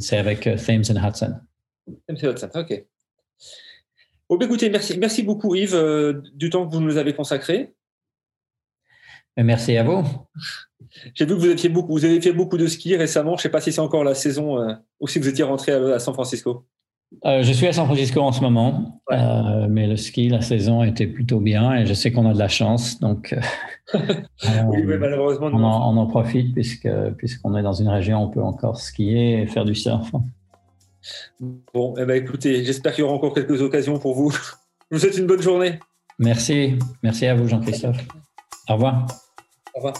c'est 0.00 0.16
avec 0.16 0.42
Thames 0.42 0.84
and 0.90 1.06
Hudson. 1.06 1.34
Thames 2.06 2.18
and 2.22 2.30
Hudson, 2.30 2.50
ok. 2.54 2.84
Bon, 4.28 4.36
ben, 4.36 4.46
écoutez, 4.46 4.70
merci, 4.70 4.98
merci 4.98 5.22
beaucoup 5.22 5.54
Yves 5.54 6.22
du 6.34 6.50
temps 6.50 6.66
que 6.66 6.74
vous 6.74 6.80
nous 6.80 6.96
avez 6.96 7.14
consacré. 7.14 7.74
Merci 9.36 9.76
à 9.76 9.82
vous. 9.82 10.02
J'ai 11.14 11.26
vu 11.26 11.34
que 11.34 11.38
vous, 11.40 11.50
étiez 11.50 11.68
beaucoup, 11.68 11.92
vous 11.92 12.04
avez 12.04 12.20
fait 12.20 12.32
beaucoup 12.32 12.56
de 12.56 12.66
ski 12.66 12.96
récemment. 12.96 13.32
Je 13.32 13.40
ne 13.40 13.42
sais 13.42 13.48
pas 13.50 13.60
si 13.60 13.72
c'est 13.72 13.80
encore 13.80 14.04
la 14.04 14.14
saison 14.14 14.60
euh, 14.60 14.74
ou 15.00 15.08
si 15.08 15.18
vous 15.18 15.28
étiez 15.28 15.44
rentré 15.44 15.72
à, 15.72 15.98
San 15.98 16.14
Francisco. 16.14 16.66
Euh, 17.24 17.42
je 17.42 17.52
suis 17.52 17.66
à 17.66 17.72
San 17.72 17.86
Francisco 17.86 18.20
en 18.20 18.32
ce 18.32 18.40
moment, 18.40 19.00
euh, 19.12 19.66
mais 19.70 19.86
le 19.86 19.96
ski, 19.96 20.28
la 20.28 20.40
saison 20.40 20.82
était 20.82 21.06
plutôt 21.06 21.38
bien 21.38 21.74
et 21.74 21.86
je 21.86 21.94
sais 21.94 22.10
qu'on 22.10 22.28
a 22.28 22.34
de 22.34 22.38
la 22.38 22.48
chance, 22.48 22.98
donc 22.98 23.34
oui, 23.94 24.82
mais 24.84 24.98
malheureusement, 24.98 25.46
on 25.46 25.62
en, 25.62 25.94
on 25.94 25.96
en, 25.98 26.06
profite 26.06 26.52
puisque 26.52 26.88
puisqu'on 27.16 27.56
est 27.56 27.62
dans 27.62 27.72
une 27.72 27.88
région 27.88 28.20
où 28.20 28.24
on 28.24 28.28
peut 28.28 28.42
encore 28.42 28.80
skier 28.80 29.42
et 29.42 29.46
faire 29.46 29.64
du 29.64 29.74
surf. 29.74 30.10
Bon, 31.72 31.94
eh 31.96 32.04
ben, 32.04 32.16
écoutez, 32.16 32.64
j'espère 32.64 32.92
qu'il 32.92 33.02
y 33.02 33.04
aura 33.04 33.14
encore 33.14 33.34
quelques 33.34 33.62
occasions 33.62 33.98
pour 33.98 34.14
vous. 34.14 34.30
Je 34.90 34.96
vous 34.96 34.98
souhaite 34.98 35.18
une 35.18 35.26
bonne 35.26 35.42
journée. 35.42 35.78
Merci, 36.18 36.78
merci 37.02 37.26
à 37.26 37.34
vous 37.34 37.46
Jean-Christophe. 37.46 37.98
Au 38.68 38.74
revoir. 38.74 39.06
Au 39.74 39.78
revoir. 39.78 39.94